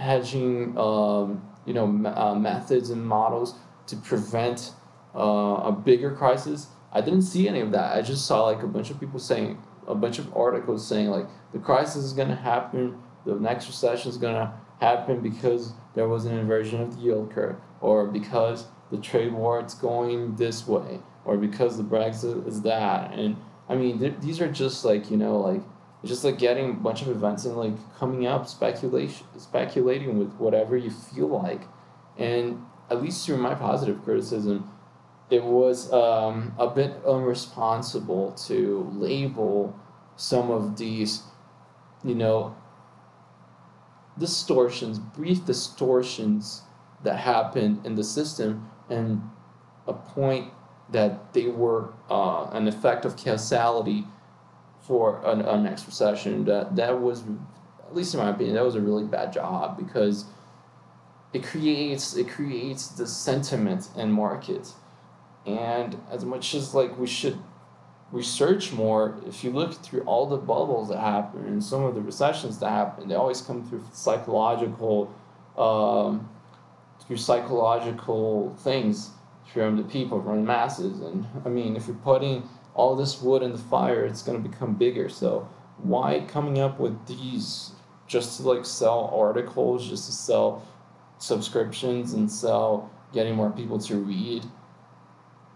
hedging 0.00 0.76
um, 0.78 1.42
you 1.66 1.74
know 1.74 1.86
uh, 1.86 2.34
methods 2.34 2.90
and 2.90 3.04
models 3.06 3.54
to 3.86 3.96
prevent 3.96 4.72
uh, 5.14 5.62
a 5.64 5.72
bigger 5.72 6.14
crisis. 6.14 6.68
I 6.92 7.00
didn't 7.00 7.22
see 7.22 7.48
any 7.48 7.60
of 7.60 7.70
that. 7.72 7.96
I 7.96 8.02
just 8.02 8.26
saw 8.26 8.44
like 8.46 8.62
a 8.62 8.66
bunch 8.66 8.90
of 8.90 8.98
people 8.98 9.20
saying 9.20 9.58
a 9.86 9.94
bunch 9.94 10.18
of 10.18 10.34
articles 10.36 10.86
saying 10.86 11.08
like 11.08 11.26
the 11.52 11.58
crisis 11.58 12.04
is 12.04 12.12
going 12.12 12.28
to 12.28 12.36
happen, 12.36 12.98
the 13.26 13.34
next 13.34 13.66
recession 13.66 14.10
is 14.10 14.16
going 14.16 14.34
to 14.34 14.52
happen 14.80 15.20
because 15.20 15.72
there 15.94 16.08
was 16.08 16.24
an 16.24 16.36
inversion 16.38 16.80
of 16.80 16.96
the 16.96 17.02
yield 17.02 17.32
curve, 17.32 17.56
or 17.80 18.06
because 18.06 18.66
the 18.90 18.98
trade 18.98 19.32
war 19.32 19.64
is 19.64 19.74
going 19.74 20.34
this 20.36 20.66
way, 20.66 21.00
or 21.24 21.36
because 21.36 21.76
the 21.76 21.84
Brexit 21.84 22.46
is 22.46 22.62
that. 22.62 23.12
And 23.12 23.36
I 23.68 23.76
mean, 23.76 23.98
th- 23.98 24.14
these 24.20 24.40
are 24.40 24.50
just 24.50 24.84
like 24.84 25.10
you 25.10 25.16
know 25.16 25.38
like 25.38 25.62
just 26.04 26.24
like 26.24 26.38
getting 26.38 26.70
a 26.70 26.74
bunch 26.74 27.02
of 27.02 27.08
events 27.08 27.44
and 27.44 27.56
like 27.56 27.72
coming 27.98 28.26
up 28.26 28.48
speculation 28.48 29.26
speculating 29.38 30.18
with 30.18 30.32
whatever 30.34 30.76
you 30.76 30.90
feel 30.90 31.28
like. 31.28 31.62
And 32.18 32.64
at 32.90 33.02
least 33.02 33.26
through 33.26 33.38
my 33.38 33.54
positive 33.54 34.02
criticism 34.02 34.68
it 35.30 35.44
was 35.44 35.92
um, 35.92 36.52
a 36.58 36.66
bit 36.66 37.04
unresponsible 37.04 38.32
to 38.48 38.90
label 38.96 39.78
some 40.16 40.50
of 40.50 40.76
these 40.76 41.22
you 42.04 42.14
know, 42.14 42.56
distortions, 44.18 44.98
brief 44.98 45.44
distortions 45.44 46.62
that 47.04 47.16
happened 47.16 47.84
in 47.86 47.94
the 47.94 48.04
system 48.04 48.68
and 48.88 49.22
a 49.86 49.92
point 49.92 50.52
that 50.90 51.32
they 51.32 51.46
were 51.46 51.92
uh, 52.10 52.48
an 52.52 52.66
effect 52.66 53.04
of 53.04 53.16
causality 53.16 54.04
for 54.80 55.20
an, 55.24 55.40
a 55.42 55.60
next 55.60 55.86
recession. 55.86 56.44
That 56.44 56.76
that 56.76 57.00
was, 57.00 57.22
at 57.86 57.94
least 57.94 58.14
in 58.14 58.20
my 58.20 58.30
opinion, 58.30 58.54
that 58.54 58.64
was 58.64 58.74
a 58.74 58.80
really 58.80 59.04
bad 59.04 59.32
job 59.32 59.76
because 59.76 60.24
it 61.32 61.44
creates 61.44 62.16
it 62.16 62.28
creates 62.28 62.88
the 62.88 63.06
sentiment 63.06 63.88
in 63.96 64.10
market, 64.10 64.72
and 65.46 65.96
as 66.10 66.24
much 66.24 66.54
as 66.54 66.74
like 66.74 66.98
we 66.98 67.06
should 67.06 67.38
research 68.12 68.72
more, 68.72 69.20
if 69.26 69.44
you 69.44 69.50
look 69.50 69.72
through 69.72 70.00
all 70.02 70.26
the 70.26 70.36
bubbles 70.36 70.88
that 70.88 70.98
happen 70.98 71.46
and 71.46 71.62
some 71.62 71.84
of 71.84 71.94
the 71.94 72.00
recessions 72.00 72.58
that 72.58 72.70
happen, 72.70 73.08
they 73.08 73.14
always 73.14 73.40
come 73.40 73.64
through 73.68 73.84
psychological, 73.92 75.14
um, 75.56 76.28
through 77.06 77.16
psychological 77.16 78.54
things 78.60 79.10
from 79.52 79.76
the 79.76 79.84
people, 79.84 80.20
from 80.22 80.40
the 80.40 80.46
masses. 80.46 81.00
And 81.00 81.26
I 81.44 81.48
mean, 81.48 81.76
if 81.76 81.86
you're 81.86 81.96
putting 81.96 82.48
all 82.80 82.96
this 82.96 83.20
wood 83.20 83.42
in 83.42 83.52
the 83.52 83.58
fire, 83.58 84.04
it's 84.04 84.22
going 84.22 84.42
to 84.42 84.48
become 84.48 84.74
bigger. 84.74 85.08
So 85.08 85.48
why 85.78 86.24
coming 86.26 86.58
up 86.58 86.80
with 86.80 87.06
these 87.06 87.72
just 88.06 88.38
to 88.38 88.48
like 88.48 88.64
sell 88.64 89.12
articles, 89.14 89.88
just 89.88 90.06
to 90.06 90.12
sell 90.12 90.66
subscriptions 91.18 92.14
and 92.14 92.30
sell 92.30 92.90
getting 93.12 93.34
more 93.34 93.50
people 93.50 93.78
to 93.78 93.96
read? 93.96 94.44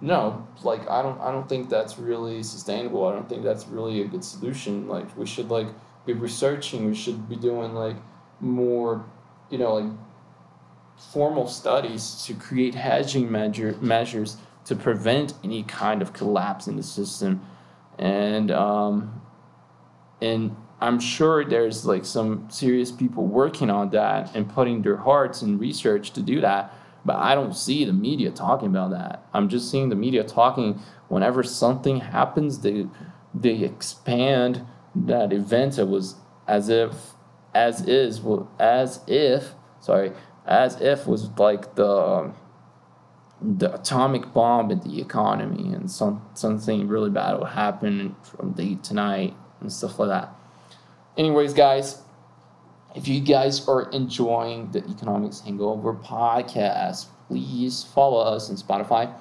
no 0.01 0.47
like 0.65 0.81
i 0.91 1.01
don't 1.01 1.19
i 1.21 1.31
don't 1.31 1.49
think 1.49 1.71
that's 1.71 1.99
really 1.99 2.43
sustainable 2.43 3.07
i 3.07 3.13
don't 3.13 3.29
think 3.29 3.45
that's 3.45 3.69
really 3.69 4.03
a 4.03 4.05
good 4.05 4.25
solution 4.25 4.89
like 4.89 5.07
we 5.17 5.25
should 5.25 5.49
like 5.49 5.69
be 6.05 6.13
researching 6.13 6.85
we 6.85 6.95
should 6.95 7.29
be 7.29 7.37
doing 7.37 7.73
like 7.75 7.97
more 8.41 9.07
you 9.51 9.57
know 9.57 9.75
like 9.75 9.91
formal 10.97 11.47
studies 11.47 12.23
to 12.25 12.35
create 12.35 12.75
hedging 12.75 13.31
measure, 13.31 13.77
measures 13.81 14.37
to 14.65 14.75
prevent 14.75 15.35
any 15.43 15.63
kind 15.63 16.03
of 16.03 16.13
collapse 16.13 16.67
in 16.67 16.77
the 16.77 16.83
system 16.83 17.41
and 17.99 18.51
um 18.51 19.21
and 20.21 20.57
i'm 20.81 20.99
sure 20.99 21.45
there's 21.45 21.85
like 21.85 22.05
some 22.05 22.49
serious 22.51 22.91
people 22.91 23.27
working 23.27 23.71
on 23.71 23.91
that 23.91 24.35
and 24.35 24.49
putting 24.49 24.83
their 24.83 24.97
hearts 24.97 25.43
and 25.43 25.61
research 25.61 26.13
to 26.13 26.23
do 26.23 26.41
that 26.41 26.73
but 27.05 27.17
I 27.17 27.35
don't 27.35 27.55
see 27.55 27.85
the 27.85 27.93
media 27.93 28.31
talking 28.31 28.69
about 28.69 28.91
that. 28.93 29.27
I'm 29.35 29.49
just 29.49 29.71
seeing 29.71 29.91
the 29.91 29.95
media 29.95 30.25
talking 30.25 30.81
whenever 31.09 31.43
something 31.43 32.01
happens, 32.01 32.61
they 32.61 32.87
they 33.35 33.63
expand 33.63 34.65
that 34.95 35.33
event. 35.33 35.79
It 35.79 35.89
was 35.89 36.17
as 36.49 36.69
if 36.69 37.13
as 37.55 37.87
is 37.87 38.21
as 38.59 39.01
if 39.07 39.55
sorry 39.81 40.13
as 40.47 40.81
if 40.81 41.07
was 41.07 41.31
like 41.39 41.75
the 41.75 42.33
the 43.41 43.75
atomic 43.75 44.33
bomb 44.33 44.71
in 44.71 44.81
the 44.81 45.01
economy 45.01 45.75
and 45.75 45.91
some 45.91 46.23
something 46.35 46.89
really 46.89 47.11
bad 47.11 47.39
will 47.39 47.45
happen 47.45 48.17
from 48.23 48.53
day 48.53 48.77
to 48.77 48.95
night 48.95 49.35
and 49.61 49.73
stuff 49.73 49.99
like 49.99 50.09
that. 50.09 50.35
Anyways, 51.17 51.53
guys, 51.53 52.03
if 52.95 53.09
you 53.09 53.21
guys 53.21 53.67
are 53.69 53.91
enjoying 53.91 54.71
the 54.71 54.79
Economics 54.89 55.41
Hangover 55.41 55.95
podcast, 55.95 57.07
please 57.29 57.85
follow 57.85 58.21
us 58.21 58.51
on 58.51 58.57
Spotify. 58.57 59.13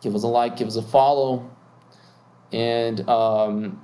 Give 0.00 0.14
us 0.14 0.24
a 0.24 0.28
like, 0.28 0.56
give 0.56 0.68
us 0.68 0.76
a 0.76 0.82
follow. 0.82 1.48
And 2.52 3.08
um, 3.08 3.80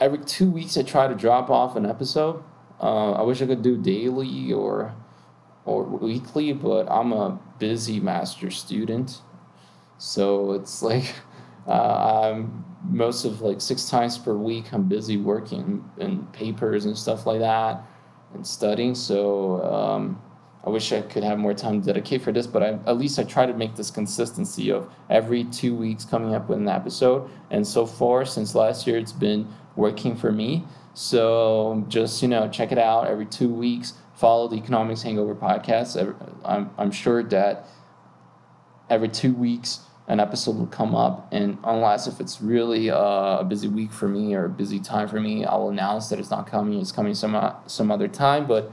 every 0.00 0.18
two 0.18 0.50
weeks 0.50 0.76
I 0.76 0.82
try 0.82 1.06
to 1.06 1.14
drop 1.14 1.50
off 1.50 1.76
an 1.76 1.86
episode. 1.86 2.42
Uh, 2.80 3.12
I 3.12 3.22
wish 3.22 3.42
I 3.42 3.46
could 3.46 3.62
do 3.62 3.76
daily 3.76 4.52
or 4.52 4.94
or 5.68 5.84
weekly, 5.84 6.52
but 6.52 6.90
I'm 6.90 7.12
a 7.12 7.38
busy 7.58 8.00
master 8.00 8.50
student, 8.50 9.20
so 9.98 10.52
it's 10.52 10.82
like 10.90 11.14
uh, 11.66 12.32
I'm 12.32 12.64
most 12.88 13.24
of 13.24 13.42
like 13.42 13.60
six 13.60 13.90
times 13.90 14.16
per 14.16 14.34
week. 14.34 14.72
I'm 14.72 14.88
busy 14.88 15.16
working 15.16 15.84
in 15.98 16.26
papers 16.28 16.86
and 16.86 16.96
stuff 16.96 17.26
like 17.26 17.40
that 17.40 17.82
and 18.34 18.46
studying. 18.46 18.94
So 18.94 19.62
um, 19.62 20.22
I 20.64 20.70
wish 20.70 20.92
I 20.92 21.02
could 21.02 21.24
have 21.24 21.38
more 21.38 21.54
time 21.54 21.80
to 21.80 21.86
dedicate 21.86 22.22
for 22.22 22.32
this, 22.32 22.46
but 22.46 22.62
I, 22.62 22.78
at 22.86 22.96
least 22.96 23.18
I 23.18 23.24
try 23.24 23.46
to 23.46 23.54
make 23.54 23.76
this 23.76 23.90
consistency 23.90 24.70
of 24.70 24.90
every 25.10 25.44
two 25.44 25.74
weeks 25.74 26.04
coming 26.04 26.34
up 26.34 26.48
with 26.48 26.58
an 26.58 26.68
episode. 26.68 27.28
And 27.50 27.66
so 27.66 27.84
far, 27.86 28.24
since 28.24 28.54
last 28.54 28.86
year, 28.86 28.96
it's 28.96 29.12
been 29.12 29.48
working 29.76 30.16
for 30.16 30.32
me. 30.32 30.64
So 30.94 31.84
just 31.88 32.22
you 32.22 32.28
know, 32.28 32.48
check 32.48 32.72
it 32.72 32.78
out 32.78 33.06
every 33.06 33.26
two 33.26 33.48
weeks. 33.48 33.94
Follow 34.18 34.48
the 34.48 34.56
Economics 34.56 35.02
Hangover 35.02 35.34
podcast. 35.34 35.96
I'm 36.44 36.70
I'm 36.76 36.90
sure 36.90 37.22
that 37.22 37.66
every 38.90 39.08
two 39.08 39.32
weeks 39.32 39.80
an 40.08 40.18
episode 40.18 40.56
will 40.56 40.66
come 40.66 40.94
up, 40.94 41.28
and 41.32 41.58
unless 41.62 42.06
if 42.08 42.18
it's 42.18 42.40
really 42.40 42.90
uh, 42.90 43.38
a 43.38 43.44
busy 43.48 43.68
week 43.68 43.92
for 43.92 44.08
me 44.08 44.34
or 44.34 44.46
a 44.46 44.48
busy 44.48 44.80
time 44.80 45.06
for 45.06 45.20
me, 45.20 45.44
I 45.44 45.54
will 45.56 45.70
announce 45.70 46.08
that 46.08 46.18
it's 46.18 46.30
not 46.30 46.46
coming. 46.48 46.80
It's 46.80 46.90
coming 46.90 47.14
some 47.14 47.34
uh, 47.34 47.54
some 47.66 47.90
other 47.90 48.08
time, 48.08 48.46
but. 48.46 48.72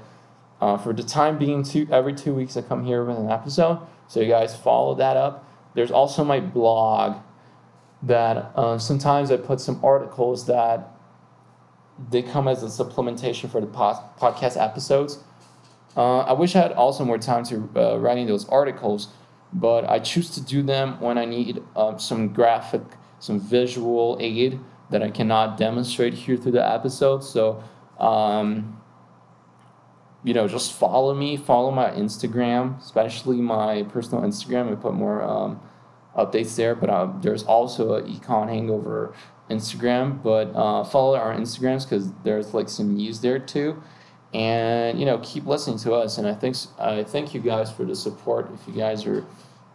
Uh, 0.61 0.77
for 0.77 0.93
the 0.93 1.03
time 1.03 1.37
being, 1.37 1.61
two 1.63 1.85
every 1.91 2.13
two 2.13 2.33
weeks 2.33 2.55
I 2.55 2.61
come 2.61 2.85
here 2.85 3.03
with 3.03 3.17
an 3.17 3.29
episode, 3.29 3.79
so 4.07 4.21
you 4.21 4.29
guys 4.29 4.55
follow 4.55 4.95
that 4.95 5.17
up. 5.17 5.45
There's 5.73 5.91
also 5.91 6.23
my 6.23 6.39
blog 6.39 7.17
that 8.01 8.51
uh, 8.55 8.77
sometimes 8.77 9.31
I 9.31 9.37
put 9.37 9.59
some 9.59 9.83
articles 9.83 10.47
that 10.47 10.95
they 12.09 12.21
come 12.21 12.47
as 12.47 12.63
a 12.63 12.67
supplementation 12.67 13.49
for 13.49 13.59
the 13.59 13.67
podcast 13.67 14.61
episodes. 14.61 15.19
Uh, 15.95 16.19
I 16.19 16.33
wish 16.33 16.55
I 16.55 16.61
had 16.61 16.73
also 16.73 17.05
more 17.05 17.17
time 17.17 17.43
to 17.45 17.69
uh, 17.75 17.97
writing 17.97 18.27
those 18.27 18.47
articles, 18.49 19.09
but 19.53 19.89
I 19.89 19.99
choose 19.99 20.29
to 20.31 20.41
do 20.41 20.61
them 20.61 20.99
when 20.99 21.17
I 21.17 21.25
need 21.25 21.63
uh, 21.75 21.97
some 21.97 22.33
graphic, 22.33 22.83
some 23.19 23.39
visual 23.39 24.17
aid 24.19 24.59
that 24.89 25.01
I 25.01 25.09
cannot 25.09 25.57
demonstrate 25.57 26.13
here 26.13 26.35
through 26.35 26.51
the 26.51 26.67
episode. 26.67 27.23
So, 27.23 27.63
um, 27.99 28.81
you 30.23 30.33
know, 30.33 30.47
just 30.47 30.73
follow 30.73 31.13
me, 31.13 31.37
follow 31.37 31.71
my 31.71 31.89
Instagram, 31.91 32.81
especially 32.81 33.37
my 33.37 33.83
personal 33.83 34.23
Instagram. 34.23 34.71
I 34.71 34.75
put 34.75 34.93
more 34.93 35.23
um, 35.23 35.61
updates 36.17 36.55
there, 36.57 36.75
but 36.75 36.89
uh, 36.89 37.13
there's 37.21 37.43
also 37.43 37.93
a 37.93 38.01
Econ 38.03 38.49
Hangover 38.49 39.13
Instagram. 39.49 40.21
But 40.21 40.51
uh, 40.55 40.83
follow 40.83 41.15
our 41.15 41.33
Instagrams 41.33 41.83
because 41.83 42.11
there's 42.23 42.53
like 42.53 42.67
some 42.67 42.95
news 42.95 43.21
there 43.21 43.39
too 43.39 43.81
and 44.35 44.99
you 44.99 45.05
know 45.05 45.17
keep 45.19 45.45
listening 45.45 45.79
to 45.79 45.93
us. 45.93 46.17
And 46.17 46.27
i 46.27 46.33
think 46.33 46.55
i 46.79 47.03
thank 47.03 47.33
you 47.33 47.39
guys 47.39 47.71
for 47.71 47.85
the 47.85 47.95
support. 47.95 48.51
If 48.53 48.67
you 48.67 48.73
guys 48.73 49.05
are 49.05 49.25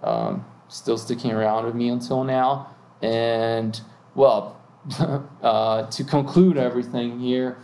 um, 0.02 0.44
still 0.68 0.98
sticking 0.98 1.32
around 1.32 1.64
with 1.64 1.74
me 1.74 1.88
until 1.88 2.24
now. 2.24 2.74
And 3.02 3.80
well 4.14 4.60
uh, 5.42 5.86
to 5.90 6.04
conclude 6.04 6.56
everything 6.58 7.18
here 7.18 7.58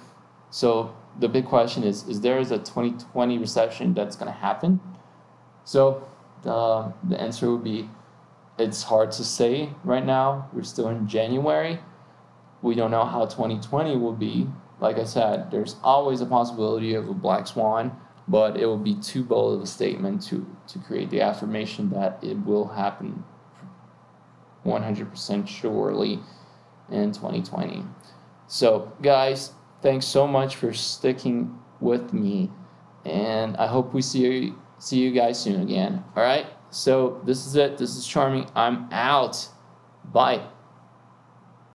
so 0.51 0.95
the 1.19 1.29
big 1.29 1.47
question 1.47 1.83
is 1.85 2.07
is 2.09 2.21
there 2.21 2.39
is 2.39 2.51
a 2.51 2.59
2020 2.59 3.39
recession 3.39 3.95
that's 3.95 4.17
going 4.17 4.33
to 4.33 4.39
happen? 4.39 4.81
So 5.65 6.07
the, 6.43 6.93
the 7.09 7.21
answer 7.21 7.51
would 7.51 7.65
be 7.65 7.89
it's 8.59 8.83
hard 8.83 9.13
to 9.13 9.25
say 9.25 9.71
right 9.85 10.05
now. 10.05 10.49
We're 10.53 10.63
still 10.63 10.89
in 10.89 11.07
january. 11.07 11.79
We 12.63 12.75
don't 12.75 12.91
know 12.91 13.05
how 13.05 13.27
2020 13.27 13.97
will 13.97 14.15
be 14.15 14.49
like 14.81 14.99
I 14.99 15.05
said, 15.05 15.51
there's 15.51 15.77
always 15.83 16.21
a 16.21 16.27
possibility 16.27 16.95
of 16.95 17.09
a 17.09 17.15
black 17.15 17.47
swan, 17.47 17.97
but 18.29 18.57
it 18.57 18.67
will 18.67 18.77
be 18.79 18.95
too 18.95 19.25
bold 19.25 19.55
of 19.57 19.62
a 19.62 19.67
statement 19.67 20.23
to, 20.25 20.47
to 20.69 20.79
create 20.81 21.11
the 21.11 21.21
affirmation 21.21 21.91
that 21.91 22.23
it 22.23 22.35
will 22.45 22.67
happen 22.67 23.25
100% 24.65 25.49
surely 25.49 26.21
in 26.91 27.12
2020. 27.12 27.85
So, 28.49 28.93
guys, 29.03 29.53
thanks 29.83 30.07
so 30.07 30.27
much 30.27 30.57
for 30.57 30.73
sticking 30.73 31.59
with 31.81 32.12
me, 32.12 32.51
and 33.05 33.57
I 33.57 33.67
hope 33.67 33.95
we 33.95 34.03
see 34.03 34.21
you, 34.21 34.59
see 34.79 34.99
you 34.99 35.12
guys 35.12 35.41
soon 35.41 35.62
again. 35.62 36.05
All 36.17 36.23
right, 36.23 36.47
so 36.71 37.21
this 37.25 37.47
is 37.47 37.57
it. 37.57 37.79
This 37.79 37.97
is 37.97 38.07
Charming. 38.07 38.49
I'm 38.55 38.89
out. 38.93 39.49
Bye. 40.12 40.43